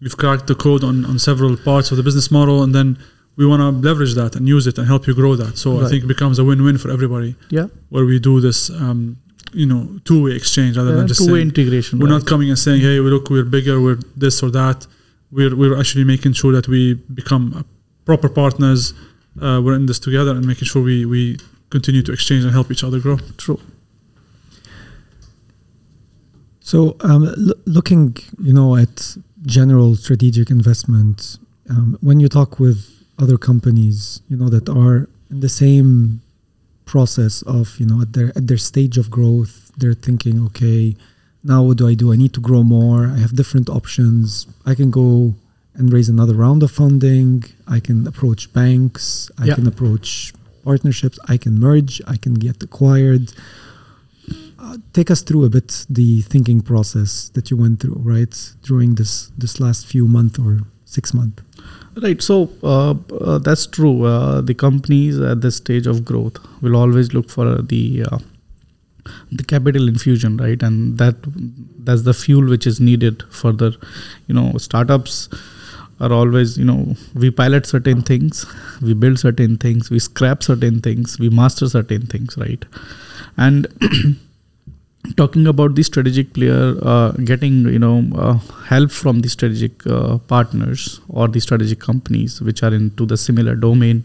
You've 0.00 0.16
cracked 0.16 0.46
the 0.46 0.54
code 0.54 0.84
on, 0.84 1.04
on 1.06 1.18
several 1.18 1.56
parts 1.56 1.90
of 1.90 1.96
the 1.96 2.02
business 2.02 2.30
model, 2.30 2.62
and 2.62 2.72
then 2.74 2.98
we 3.38 3.44
want 3.50 3.60
to 3.64 3.70
leverage 3.88 4.14
that 4.20 4.32
and 4.36 4.42
use 4.56 4.64
it 4.70 4.76
and 4.78 4.86
help 4.92 5.02
you 5.08 5.14
grow 5.22 5.32
that. 5.42 5.54
So 5.62 5.68
I 5.84 5.88
think 5.90 6.00
it 6.04 6.10
becomes 6.14 6.36
a 6.42 6.44
win 6.50 6.60
win 6.66 6.76
for 6.82 6.90
everybody 6.96 7.30
Yeah. 7.56 7.66
where 7.94 8.04
we 8.10 8.16
do 8.30 8.34
this, 8.46 8.58
um, 8.84 9.00
you 9.62 9.66
know, 9.70 9.82
two 10.08 10.18
way 10.24 10.32
exchange 10.40 10.72
rather 10.76 10.90
Yeah, 10.90 10.96
than 10.98 11.06
just 11.12 11.20
two-way 11.24 11.42
integration. 11.50 11.92
we're 12.00 12.06
right. 12.10 12.18
not 12.18 12.26
coming 12.32 12.48
and 12.52 12.58
saying, 12.66 12.80
hey, 12.88 12.96
we 13.04 13.08
look, 13.14 13.30
we're 13.30 13.44
bigger, 13.58 13.76
we're 13.86 14.00
this 14.24 14.36
or 14.44 14.50
that. 14.60 14.78
We're, 15.36 15.54
we're 15.60 15.78
actually 15.82 16.04
making 16.14 16.32
sure 16.40 16.52
that 16.58 16.66
we 16.74 16.80
become 17.20 17.64
proper 18.04 18.28
partners. 18.28 18.80
Uh, 19.40 19.60
we're 19.64 19.74
in 19.80 19.86
this 19.86 20.00
together 20.08 20.32
and 20.36 20.44
making 20.52 20.66
sure 20.70 20.82
we, 20.82 20.96
we 21.14 21.38
continue 21.70 22.02
to 22.08 22.12
exchange 22.12 22.42
and 22.44 22.52
help 22.58 22.68
each 22.72 22.82
other 22.82 22.98
grow. 22.98 23.18
True. 23.36 23.60
So, 26.60 26.96
um, 27.00 27.22
l- 27.28 27.54
looking, 27.66 28.16
you 28.42 28.52
know, 28.52 28.76
at 28.76 29.16
general 29.46 29.94
strategic 29.96 30.50
investment, 30.50 31.38
um, 31.70 31.96
when 32.00 32.20
you 32.20 32.28
talk 32.28 32.58
with 32.58 32.97
other 33.18 33.38
companies, 33.38 34.20
you 34.28 34.36
know, 34.36 34.48
that 34.48 34.68
are 34.68 35.08
in 35.30 35.40
the 35.40 35.48
same 35.48 36.20
process 36.84 37.42
of, 37.42 37.78
you 37.80 37.86
know, 37.86 38.00
at 38.02 38.12
their 38.12 38.28
at 38.38 38.46
their 38.48 38.58
stage 38.58 38.96
of 38.98 39.10
growth, 39.10 39.70
they're 39.76 39.94
thinking, 40.08 40.36
okay, 40.46 40.96
now 41.44 41.62
what 41.62 41.76
do 41.78 41.86
I 41.88 41.94
do? 41.94 42.12
I 42.12 42.16
need 42.16 42.32
to 42.34 42.40
grow 42.40 42.62
more. 42.62 43.06
I 43.06 43.18
have 43.18 43.34
different 43.36 43.68
options. 43.68 44.46
I 44.64 44.74
can 44.74 44.90
go 44.90 45.34
and 45.74 45.92
raise 45.92 46.08
another 46.08 46.34
round 46.34 46.62
of 46.62 46.70
funding. 46.70 47.44
I 47.76 47.78
can 47.80 48.06
approach 48.06 48.52
banks. 48.52 49.30
I 49.38 49.44
Yeah. 49.46 49.54
can 49.58 49.66
approach 49.66 50.32
partnerships. 50.64 51.18
I 51.28 51.36
can 51.44 51.54
merge. 51.68 51.94
I 52.06 52.16
can 52.24 52.34
get 52.34 52.62
acquired 52.62 53.32
uh, 54.58 54.76
take 54.92 55.10
us 55.10 55.22
through 55.22 55.44
a 55.44 55.48
bit 55.48 55.86
the 55.88 56.20
thinking 56.22 56.60
process 56.60 57.30
that 57.34 57.50
you 57.50 57.56
went 57.56 57.80
through, 57.80 58.00
right, 58.14 58.34
during 58.62 58.96
this 58.96 59.30
this 59.38 59.60
last 59.60 59.86
few 59.86 60.06
month 60.08 60.38
or 60.38 60.60
six 60.84 61.14
month. 61.14 61.40
Right. 62.00 62.22
So 62.22 62.50
uh, 62.62 62.94
uh, 63.20 63.38
that's 63.38 63.66
true. 63.66 64.04
Uh, 64.04 64.40
the 64.40 64.54
companies 64.54 65.18
at 65.20 65.40
this 65.40 65.56
stage 65.56 65.86
of 65.86 66.04
growth 66.04 66.38
will 66.62 66.76
always 66.76 67.12
look 67.12 67.28
for 67.28 67.60
the 67.60 68.04
uh, 68.10 68.18
the 69.32 69.42
capital 69.44 69.88
infusion, 69.88 70.36
right? 70.36 70.62
And 70.62 70.98
that 70.98 71.16
that's 71.84 72.02
the 72.02 72.14
fuel 72.14 72.48
which 72.48 72.66
is 72.66 72.80
needed 72.80 73.22
for 73.30 73.52
the, 73.52 73.76
You 74.26 74.34
know, 74.34 74.56
startups 74.58 75.28
are 76.00 76.12
always 76.12 76.56
you 76.56 76.64
know 76.64 76.94
we 77.14 77.30
pilot 77.30 77.66
certain 77.66 78.02
things, 78.02 78.46
we 78.80 78.94
build 78.94 79.18
certain 79.18 79.56
things, 79.56 79.90
we 79.90 79.98
scrap 79.98 80.42
certain 80.42 80.80
things, 80.80 81.18
we 81.18 81.28
master 81.30 81.68
certain 81.68 82.06
things, 82.06 82.36
right? 82.36 82.64
And 83.36 83.66
talking 85.16 85.46
about 85.46 85.74
the 85.74 85.82
strategic 85.82 86.32
player 86.34 86.76
uh, 86.82 87.12
getting 87.24 87.66
you 87.68 87.78
know 87.78 88.04
uh, 88.16 88.34
help 88.66 88.90
from 88.90 89.20
the 89.20 89.28
strategic 89.28 89.86
uh, 89.86 90.18
partners 90.18 91.00
or 91.08 91.28
the 91.28 91.40
strategic 91.40 91.78
companies 91.78 92.40
which 92.40 92.62
are 92.62 92.74
into 92.74 93.06
the 93.06 93.16
similar 93.16 93.54
domain 93.54 94.04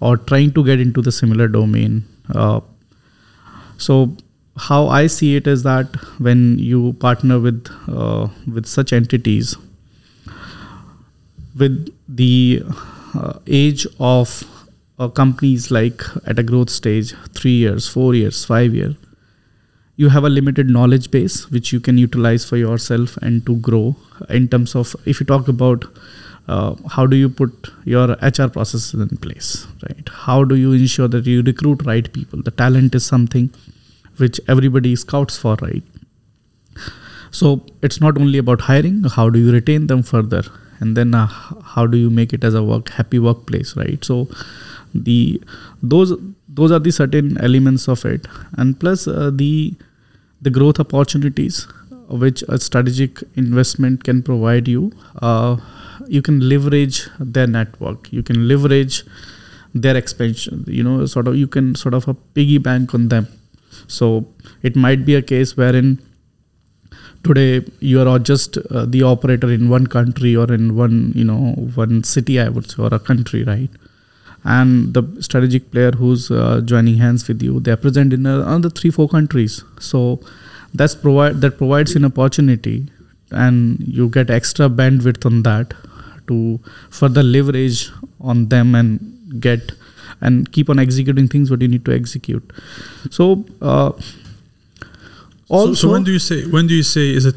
or 0.00 0.16
trying 0.16 0.52
to 0.52 0.64
get 0.64 0.80
into 0.80 1.00
the 1.00 1.12
similar 1.12 1.48
domain 1.48 2.04
uh, 2.34 2.60
so 3.78 4.16
how 4.56 4.88
i 4.88 5.06
see 5.06 5.36
it 5.36 5.46
is 5.46 5.62
that 5.62 5.94
when 6.18 6.58
you 6.58 6.92
partner 6.94 7.38
with 7.38 7.70
uh, 7.88 8.28
with 8.52 8.66
such 8.66 8.92
entities 8.92 9.56
with 11.56 11.88
the 12.08 12.62
uh, 13.14 13.38
age 13.46 13.86
of 14.00 14.44
companies 15.14 15.70
like 15.70 16.02
at 16.26 16.38
a 16.38 16.42
growth 16.42 16.70
stage 16.70 17.14
3 17.34 17.50
years 17.50 17.88
4 17.88 18.14
years 18.14 18.44
5 18.44 18.74
years 18.74 18.94
you 19.96 20.10
have 20.10 20.24
a 20.24 20.28
limited 20.28 20.68
knowledge 20.68 21.10
base 21.10 21.50
which 21.50 21.72
you 21.72 21.80
can 21.80 21.98
utilize 21.98 22.44
for 22.44 22.56
yourself 22.56 23.16
and 23.18 23.44
to 23.46 23.56
grow 23.56 23.96
in 24.28 24.48
terms 24.48 24.74
of 24.74 24.94
if 25.06 25.20
you 25.20 25.26
talk 25.26 25.48
about 25.48 25.84
uh, 26.48 26.74
how 26.88 27.06
do 27.06 27.16
you 27.16 27.28
put 27.28 27.70
your 27.84 28.08
hr 28.22 28.48
processes 28.48 28.94
in 28.94 29.16
place 29.16 29.66
right? 29.82 30.08
How 30.08 30.44
do 30.44 30.54
you 30.54 30.72
ensure 30.72 31.08
that 31.08 31.26
you 31.26 31.42
recruit 31.42 31.84
right 31.84 32.12
people? 32.12 32.42
The 32.42 32.50
talent 32.50 32.94
is 32.94 33.04
something 33.04 33.50
which 34.18 34.40
everybody 34.48 34.94
scouts 34.96 35.36
for 35.36 35.56
right? 35.60 35.82
So 37.30 37.64
it's 37.82 38.00
not 38.00 38.18
only 38.18 38.38
about 38.38 38.60
hiring 38.60 39.02
how 39.04 39.28
do 39.30 39.38
you 39.38 39.50
retain 39.50 39.88
them 39.88 40.02
further? 40.02 40.42
And 40.78 40.96
then 40.96 41.14
uh, 41.14 41.26
how 41.26 41.86
do 41.86 41.96
you 41.96 42.10
make 42.10 42.32
it 42.32 42.44
as 42.44 42.54
a 42.54 42.62
work 42.62 42.90
happy 42.90 43.18
workplace 43.18 43.76
right? 43.76 44.04
So 44.04 44.28
the 44.94 45.42
those 45.82 46.12
those 46.56 46.72
are 46.72 46.78
the 46.78 46.90
certain 46.90 47.38
elements 47.38 47.88
of 47.88 48.04
it. 48.04 48.26
And 48.56 48.78
plus 48.80 49.06
uh, 49.06 49.30
the 49.42 49.74
the 50.40 50.50
growth 50.50 50.80
opportunities 50.80 51.66
uh, 51.92 52.16
which 52.24 52.42
a 52.48 52.58
strategic 52.58 53.22
investment 53.34 54.04
can 54.04 54.22
provide 54.22 54.68
you 54.68 54.92
uh, 55.22 55.56
you 56.08 56.22
can 56.22 56.40
leverage 56.48 57.08
their 57.18 57.46
network. 57.46 58.12
You 58.12 58.22
can 58.22 58.48
leverage 58.48 59.04
their 59.74 59.96
expansion. 59.96 60.64
You 60.66 60.84
know 60.84 61.06
sort 61.06 61.28
of 61.28 61.36
you 61.36 61.46
can 61.46 61.74
sort 61.74 61.94
of 61.94 62.08
a 62.08 62.14
piggy 62.14 62.58
bank 62.58 62.94
on 62.94 63.08
them. 63.08 63.28
So 63.86 64.26
it 64.62 64.76
might 64.76 65.04
be 65.04 65.14
a 65.14 65.22
case 65.22 65.56
wherein 65.56 65.98
today 67.24 67.64
you 67.80 68.00
are 68.00 68.18
just 68.18 68.58
uh, 68.58 68.84
the 68.86 69.02
operator 69.02 69.50
in 69.50 69.68
one 69.68 69.86
country 69.86 70.36
or 70.36 70.52
in 70.52 70.76
one 70.76 71.12
you 71.14 71.24
know 71.30 71.40
one 71.82 72.02
city 72.04 72.38
i 72.40 72.48
would 72.48 72.70
say 72.70 72.82
or 72.82 72.92
a 72.98 73.00
country 73.08 73.42
right 73.44 73.70
and 74.46 74.94
the 74.94 75.02
strategic 75.20 75.70
player 75.72 75.90
who's 75.90 76.30
uh, 76.30 76.60
joining 76.64 76.96
hands 76.96 77.26
with 77.26 77.42
you. 77.42 77.58
They're 77.60 77.76
present 77.76 78.12
in 78.12 78.26
uh, 78.26 78.42
another 78.42 78.70
three 78.70 78.90
four 78.90 79.08
countries. 79.08 79.64
So 79.80 80.20
that's 80.72 80.94
provide 80.94 81.40
that 81.40 81.58
provides 81.58 81.96
an 81.96 82.04
opportunity 82.04 82.86
and 83.30 83.80
you 83.80 84.08
get 84.08 84.30
extra 84.30 84.68
bandwidth 84.68 85.26
on 85.26 85.42
that 85.42 85.74
to 86.28 86.60
further 86.90 87.24
leverage 87.24 87.90
on 88.20 88.48
them 88.48 88.74
and 88.74 89.40
get 89.40 89.72
and 90.20 90.50
keep 90.52 90.70
on 90.70 90.78
executing 90.78 91.26
things 91.28 91.50
what 91.50 91.60
you 91.60 91.68
need 91.68 91.84
to 91.84 91.94
execute. 91.94 92.52
So 93.10 93.44
uh, 93.60 93.92
so, 95.48 95.74
so 95.74 95.90
when 95.90 96.04
do 96.04 96.12
you 96.12 96.20
say 96.20 96.44
when 96.46 96.68
do 96.68 96.74
you 96.74 96.84
say 96.84 97.10
is 97.10 97.24
it 97.26 97.34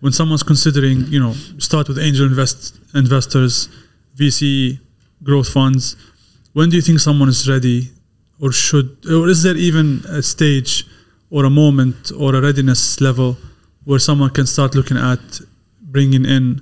when 0.00 0.12
someone's 0.12 0.42
considering 0.42 1.06
you 1.06 1.20
know 1.20 1.32
start 1.58 1.88
with 1.88 1.98
angel 1.98 2.26
invest 2.26 2.78
investors 2.94 3.68
vc 4.16 4.78
growth 5.22 5.48
funds 5.48 5.96
when 6.52 6.68
do 6.70 6.76
you 6.76 6.82
think 6.82 7.00
someone 7.00 7.28
is 7.28 7.48
ready 7.48 7.90
or 8.40 8.52
should 8.52 8.88
or 9.10 9.28
is 9.28 9.42
there 9.42 9.56
even 9.56 10.02
a 10.08 10.22
stage 10.22 10.86
or 11.30 11.44
a 11.44 11.50
moment 11.50 12.10
or 12.18 12.34
a 12.34 12.40
readiness 12.42 13.00
level 13.00 13.36
where 13.84 13.98
someone 13.98 14.30
can 14.30 14.46
start 14.46 14.74
looking 14.74 14.96
at 14.96 15.40
bringing 15.80 16.24
in 16.24 16.60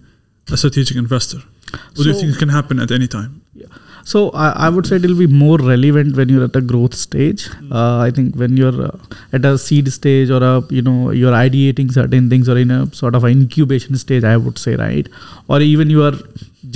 a 0.53 0.57
strategic 0.57 0.97
investor 0.97 1.39
or 1.39 2.03
do 2.03 2.09
you 2.09 2.15
So- 2.15 2.21
think 2.21 2.35
it 2.35 2.39
can 2.39 2.49
happen 2.59 2.79
at 2.81 2.91
any 2.91 3.09
time 3.09 3.41
yeah. 3.55 3.67
So 4.11 4.31
I, 4.31 4.47
I 4.67 4.69
would 4.75 4.87
say 4.87 4.97
it 4.97 5.03
will 5.03 5.19
be 5.19 5.27
more 5.27 5.59
relevant 5.59 6.17
when 6.17 6.31
you're 6.31 6.45
at 6.45 6.57
a 6.57 6.63
growth 6.63 6.95
stage. 6.95 7.43
Uh, 7.71 7.99
I 7.99 8.11
think 8.11 8.35
when 8.35 8.57
you're 8.57 8.79
uh, 8.87 8.97
at 9.35 9.45
a 9.45 9.59
seed 9.59 9.93
stage 9.93 10.31
or 10.31 10.43
a 10.43 10.63
you 10.71 10.81
know 10.87 11.11
you're 11.11 11.35
ideating 11.41 11.93
certain 11.93 12.31
things 12.31 12.49
or 12.49 12.57
in 12.63 12.71
a 12.71 12.79
sort 13.01 13.15
of 13.15 13.25
an 13.25 13.33
incubation 13.33 13.97
stage, 14.05 14.25
I 14.25 14.39
would 14.39 14.59
say 14.59 14.75
right, 14.77 15.07
or 15.49 15.61
even 15.61 15.91
you 15.91 16.03
are 16.03 16.15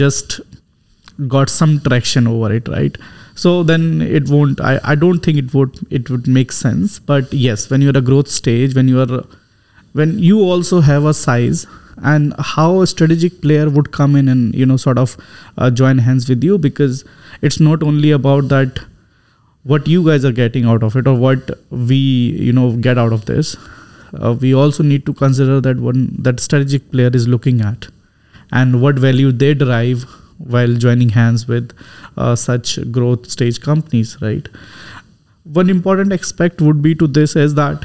just 0.03 0.41
got 1.29 1.49
some 1.51 1.81
traction 1.81 2.27
over 2.27 2.53
it, 2.53 2.69
right? 2.69 2.97
So 3.35 3.63
then 3.63 4.01
it 4.01 4.29
won't. 4.29 4.61
I, 4.61 4.81
I 4.85 4.95
don't 4.95 5.21
think 5.21 5.39
it 5.39 5.55
would 5.55 5.79
it 5.91 6.11
would 6.11 6.27
make 6.27 6.53
sense. 6.53 6.99
But 6.99 7.33
yes, 7.33 7.71
when 7.71 7.83
you're 7.83 7.97
a 7.97 8.01
growth 8.01 8.29
stage, 8.29 8.75
when 8.75 8.89
you're 8.89 9.25
when 9.93 10.19
you 10.19 10.41
also 10.41 10.81
have 10.81 11.05
a 11.05 11.15
size 11.15 11.67
and 12.03 12.35
how 12.39 12.81
a 12.81 12.87
strategic 12.87 13.41
player 13.41 13.69
would 13.71 13.93
come 13.93 14.17
in 14.17 14.29
and 14.29 14.55
you 14.55 14.67
know 14.67 14.77
sort 14.77 14.99
of 14.99 15.17
uh, 15.59 15.71
join 15.71 15.99
hands 15.99 16.29
with 16.29 16.43
you 16.43 16.59
because 16.59 17.05
it's 17.43 17.61
not 17.61 17.83
only 17.83 18.11
about 18.11 18.49
that 18.49 18.81
what 19.63 19.87
you 19.87 20.05
guys 20.05 20.25
are 20.25 20.33
getting 20.33 20.65
out 20.65 20.83
of 20.83 20.97
it 20.97 21.07
or 21.07 21.15
what 21.15 21.51
we 21.71 21.97
you 22.49 22.53
know 22.53 22.73
get 22.73 22.99
out 22.99 23.13
of 23.13 23.25
this 23.27 23.57
uh, 24.21 24.35
we 24.41 24.55
also 24.55 24.83
need 24.83 25.07
to 25.07 25.15
consider 25.15 25.61
that 25.61 25.79
one 25.79 26.15
that 26.19 26.41
strategic 26.41 26.91
player 26.91 27.11
is 27.15 27.29
looking 27.29 27.61
at 27.61 27.87
and 28.53 28.81
what 28.83 28.97
value 28.97 29.33
they 29.33 29.55
derive 29.55 30.05
while 30.39 30.75
joining 30.75 31.11
hands 31.11 31.47
with 31.47 31.73
uh, 32.17 32.35
such 32.35 32.79
growth 32.91 33.31
stage 33.31 33.61
companies 33.61 34.17
right? 34.21 34.49
One 35.45 35.69
important 35.69 36.13
aspect 36.13 36.61
would 36.61 36.83
be 36.83 36.95
to 36.95 37.07
this 37.07 37.37
is 37.37 37.55
that 37.55 37.85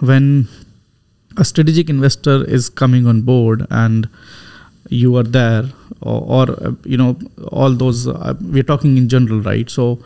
when 0.00 0.48
a 1.36 1.44
strategic 1.44 1.90
investor 1.90 2.44
is 2.44 2.68
coming 2.68 3.06
on 3.06 3.22
board 3.22 3.66
and 3.70 4.08
you 4.88 5.16
are 5.16 5.22
there 5.22 5.64
or, 6.00 6.46
or 6.46 6.76
you 6.84 6.96
know 6.96 7.18
all 7.48 7.70
those 7.70 8.06
uh, 8.08 8.34
we're 8.40 8.62
talking 8.62 8.96
in 8.96 9.08
general 9.08 9.40
right? 9.40 9.68
So 9.68 9.98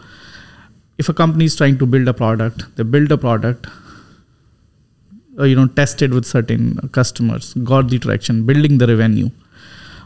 if 0.98 1.08
a 1.08 1.14
company 1.14 1.44
is 1.44 1.56
trying 1.56 1.78
to 1.78 1.86
build 1.86 2.08
a 2.08 2.14
product 2.14 2.64
they 2.76 2.82
build 2.82 3.12
a 3.12 3.18
product 3.18 3.66
uh, 5.38 5.44
you 5.44 5.56
know 5.56 5.66
tested 5.66 6.12
with 6.12 6.24
certain 6.24 6.88
customers 6.92 7.54
got 7.54 7.88
the 7.88 7.98
traction 7.98 8.44
building 8.44 8.78
the 8.78 8.86
revenue. 8.86 9.30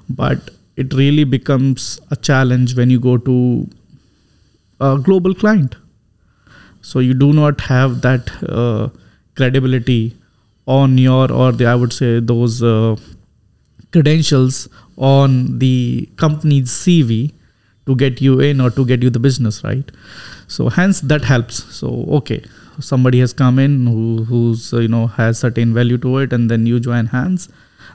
But 0.09 0.51
it 0.77 0.93
really 0.95 1.25
becomes 1.25 2.01
a 2.11 2.17
challenge 2.17 2.77
when 2.77 2.91
you 2.91 2.99
go 2.99 3.17
to 3.17 3.69
a 4.81 4.99
global 4.99 5.35
client. 5.35 5.77
So 6.83 6.99
you 6.99 7.15
do 7.15 7.33
not 7.33 7.61
have 7.63 8.01
that 8.03 8.31
uh, 8.49 8.89
credibility 9.37 10.17
on 10.67 10.97
your 10.97 11.31
or 11.31 11.53
the 11.53 11.67
i 11.67 11.75
would 11.75 11.93
say 11.93 12.21
those 12.21 12.63
uh, 12.63 12.97
credentials 13.93 14.67
on 14.97 15.59
the 15.59 16.09
company's 16.17 16.71
cv 16.71 17.33
to 17.87 17.95
get 17.95 18.21
you 18.21 18.41
in 18.41 18.61
or 18.61 18.71
to 18.71 18.85
get 18.87 19.03
you 19.03 19.11
the 19.11 19.19
business 19.19 19.63
right? 19.63 19.91
So 20.49 20.69
hence 20.69 21.01
that 21.03 21.25
helps. 21.25 21.65
So 21.75 22.07
okay 22.19 22.45
somebody 22.81 23.21
has 23.21 23.33
come 23.33 23.59
in 23.59 23.87
who 23.87 24.25
who's 24.25 24.73
you 24.73 24.89
know 24.89 25.07
has 25.07 25.39
certain 25.39 25.75
value 25.75 25.99
to 25.99 26.19
it 26.19 26.33
and 26.33 26.51
then 26.51 26.67
you 26.67 26.81
join 26.81 27.07
hands. 27.07 27.49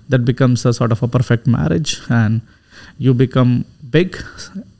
That 0.09 0.25
becomes 0.25 0.65
a 0.65 0.73
sort 0.73 0.91
of 0.91 1.03
a 1.03 1.07
perfect 1.07 1.47
marriage 1.47 1.99
and 2.09 2.41
you 2.99 3.13
become 3.25 3.65
big 3.89 4.15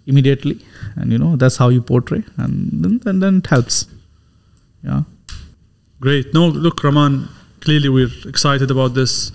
immediately 0.06 0.58
and 0.98 1.12
you 1.12 1.20
know 1.24 1.36
that's 1.36 1.58
how 1.58 1.70
you 1.70 1.82
portray 1.82 2.24
and 2.38 2.84
then, 2.84 2.94
and 3.06 3.24
then 3.24 3.38
it 3.38 3.48
helps 3.48 3.88
yeah 4.84 5.02
Great. 6.02 6.34
No, 6.34 6.48
look, 6.48 6.82
raman 6.84 7.28
clearly 7.60 7.90
we're 7.90 8.10
excited 8.26 8.72
about 8.72 8.94
this. 8.94 9.34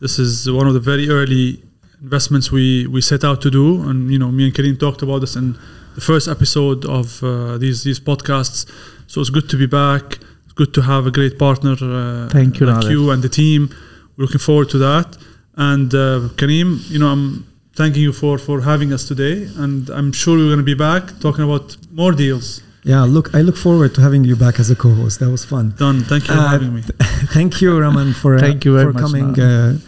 This 0.00 0.18
is 0.18 0.50
one 0.50 0.66
of 0.66 0.72
the 0.72 0.80
very 0.80 1.10
early 1.10 1.62
investments 2.00 2.50
we, 2.50 2.86
we 2.86 3.02
set 3.02 3.24
out 3.24 3.42
to 3.42 3.50
do. 3.50 3.82
And, 3.86 4.10
you 4.10 4.18
know, 4.18 4.30
me 4.30 4.46
and 4.46 4.54
Karim 4.54 4.78
talked 4.78 5.02
about 5.02 5.18
this 5.18 5.36
in 5.36 5.58
the 5.94 6.00
first 6.00 6.26
episode 6.26 6.86
of 6.86 7.22
uh, 7.22 7.58
these, 7.58 7.84
these 7.84 8.00
podcasts. 8.00 8.70
So 9.06 9.20
it's 9.20 9.28
good 9.28 9.50
to 9.50 9.58
be 9.58 9.66
back. 9.66 10.18
It's 10.44 10.54
good 10.54 10.72
to 10.74 10.80
have 10.82 11.06
a 11.06 11.10
great 11.10 11.38
partner 11.38 11.72
uh, 11.72 12.28
Thank 12.30 12.60
you, 12.60 12.66
like 12.66 12.86
Nader. 12.86 12.90
you 12.90 13.10
and 13.10 13.22
the 13.22 13.28
team. 13.28 13.68
We're 14.16 14.24
looking 14.24 14.38
forward 14.38 14.70
to 14.70 14.78
that. 14.78 15.18
And 15.56 15.94
uh, 15.94 16.30
Karim, 16.38 16.80
you 16.84 17.00
know, 17.00 17.08
I'm 17.08 17.47
thanking 17.80 18.02
you 18.08 18.12
for, 18.22 18.34
for 18.48 18.56
having 18.72 18.90
us 18.96 19.02
today. 19.12 19.36
And 19.64 19.88
I'm 19.98 20.10
sure 20.22 20.34
we're 20.38 20.52
going 20.54 20.64
to 20.66 20.72
be 20.74 20.80
back 20.88 21.04
talking 21.26 21.44
about 21.48 21.66
more 22.00 22.12
deals. 22.24 22.46
Yeah, 22.92 23.02
look, 23.16 23.26
I 23.38 23.40
look 23.48 23.58
forward 23.66 23.90
to 23.96 24.00
having 24.06 24.22
you 24.30 24.36
back 24.44 24.56
as 24.62 24.68
a 24.70 24.76
co-host. 24.84 25.14
That 25.22 25.30
was 25.36 25.44
fun. 25.52 25.64
Done. 25.86 25.98
Thank 26.12 26.22
you 26.28 26.34
for 26.34 26.40
Uh, 26.40 26.54
having 26.56 26.72
me. 26.76 26.82
Thank 27.38 27.52
you, 27.62 27.70
Raman, 27.84 28.10
for 28.22 28.30
uh, 28.36 28.40
Thank 28.46 28.60
you 28.66 28.72
very 28.78 28.86
for 28.88 28.92
much, 28.94 29.02
coming 29.04 29.28
uh, 29.40 29.78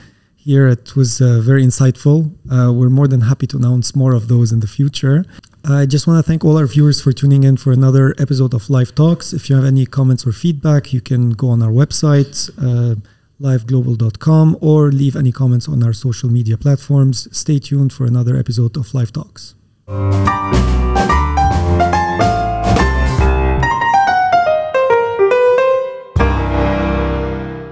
here. 0.48 0.64
It 0.76 0.86
was 1.00 1.10
uh, 1.20 1.26
very 1.50 1.62
insightful. 1.70 2.18
Uh, 2.54 2.72
we're 2.78 2.94
more 3.00 3.08
than 3.12 3.22
happy 3.32 3.46
to 3.52 3.56
announce 3.62 3.86
more 4.02 4.12
of 4.20 4.24
those 4.32 4.48
in 4.54 4.60
the 4.64 4.70
future. 4.78 5.18
I 5.80 5.84
just 5.94 6.04
want 6.08 6.16
to 6.20 6.26
thank 6.30 6.40
all 6.46 6.56
our 6.62 6.66
viewers 6.76 6.98
for 7.04 7.12
tuning 7.20 7.42
in 7.48 7.54
for 7.62 7.70
another 7.80 8.06
episode 8.24 8.52
of 8.58 8.62
Lyve 8.74 8.92
Talks. 9.00 9.26
If 9.38 9.42
you 9.48 9.54
have 9.58 9.66
any 9.74 9.84
comments 9.98 10.22
or 10.26 10.32
feedback, 10.44 10.82
you 10.94 11.00
can 11.10 11.22
go 11.42 11.46
on 11.54 11.58
our 11.66 11.74
website, 11.82 12.34
uh, 12.68 12.94
lyveglobal.com, 13.40 14.56
or 14.60 14.92
leave 14.92 15.16
any 15.16 15.32
comments 15.32 15.68
on 15.68 15.82
our 15.82 15.92
social 15.92 16.30
media 16.30 16.56
platforms. 16.56 17.28
Stay 17.36 17.58
tuned 17.58 17.92
for 17.92 18.04
another 18.04 18.36
episode 18.36 18.76
of 18.76 18.86
Lyve 18.88 19.12
Talks. 19.12 19.54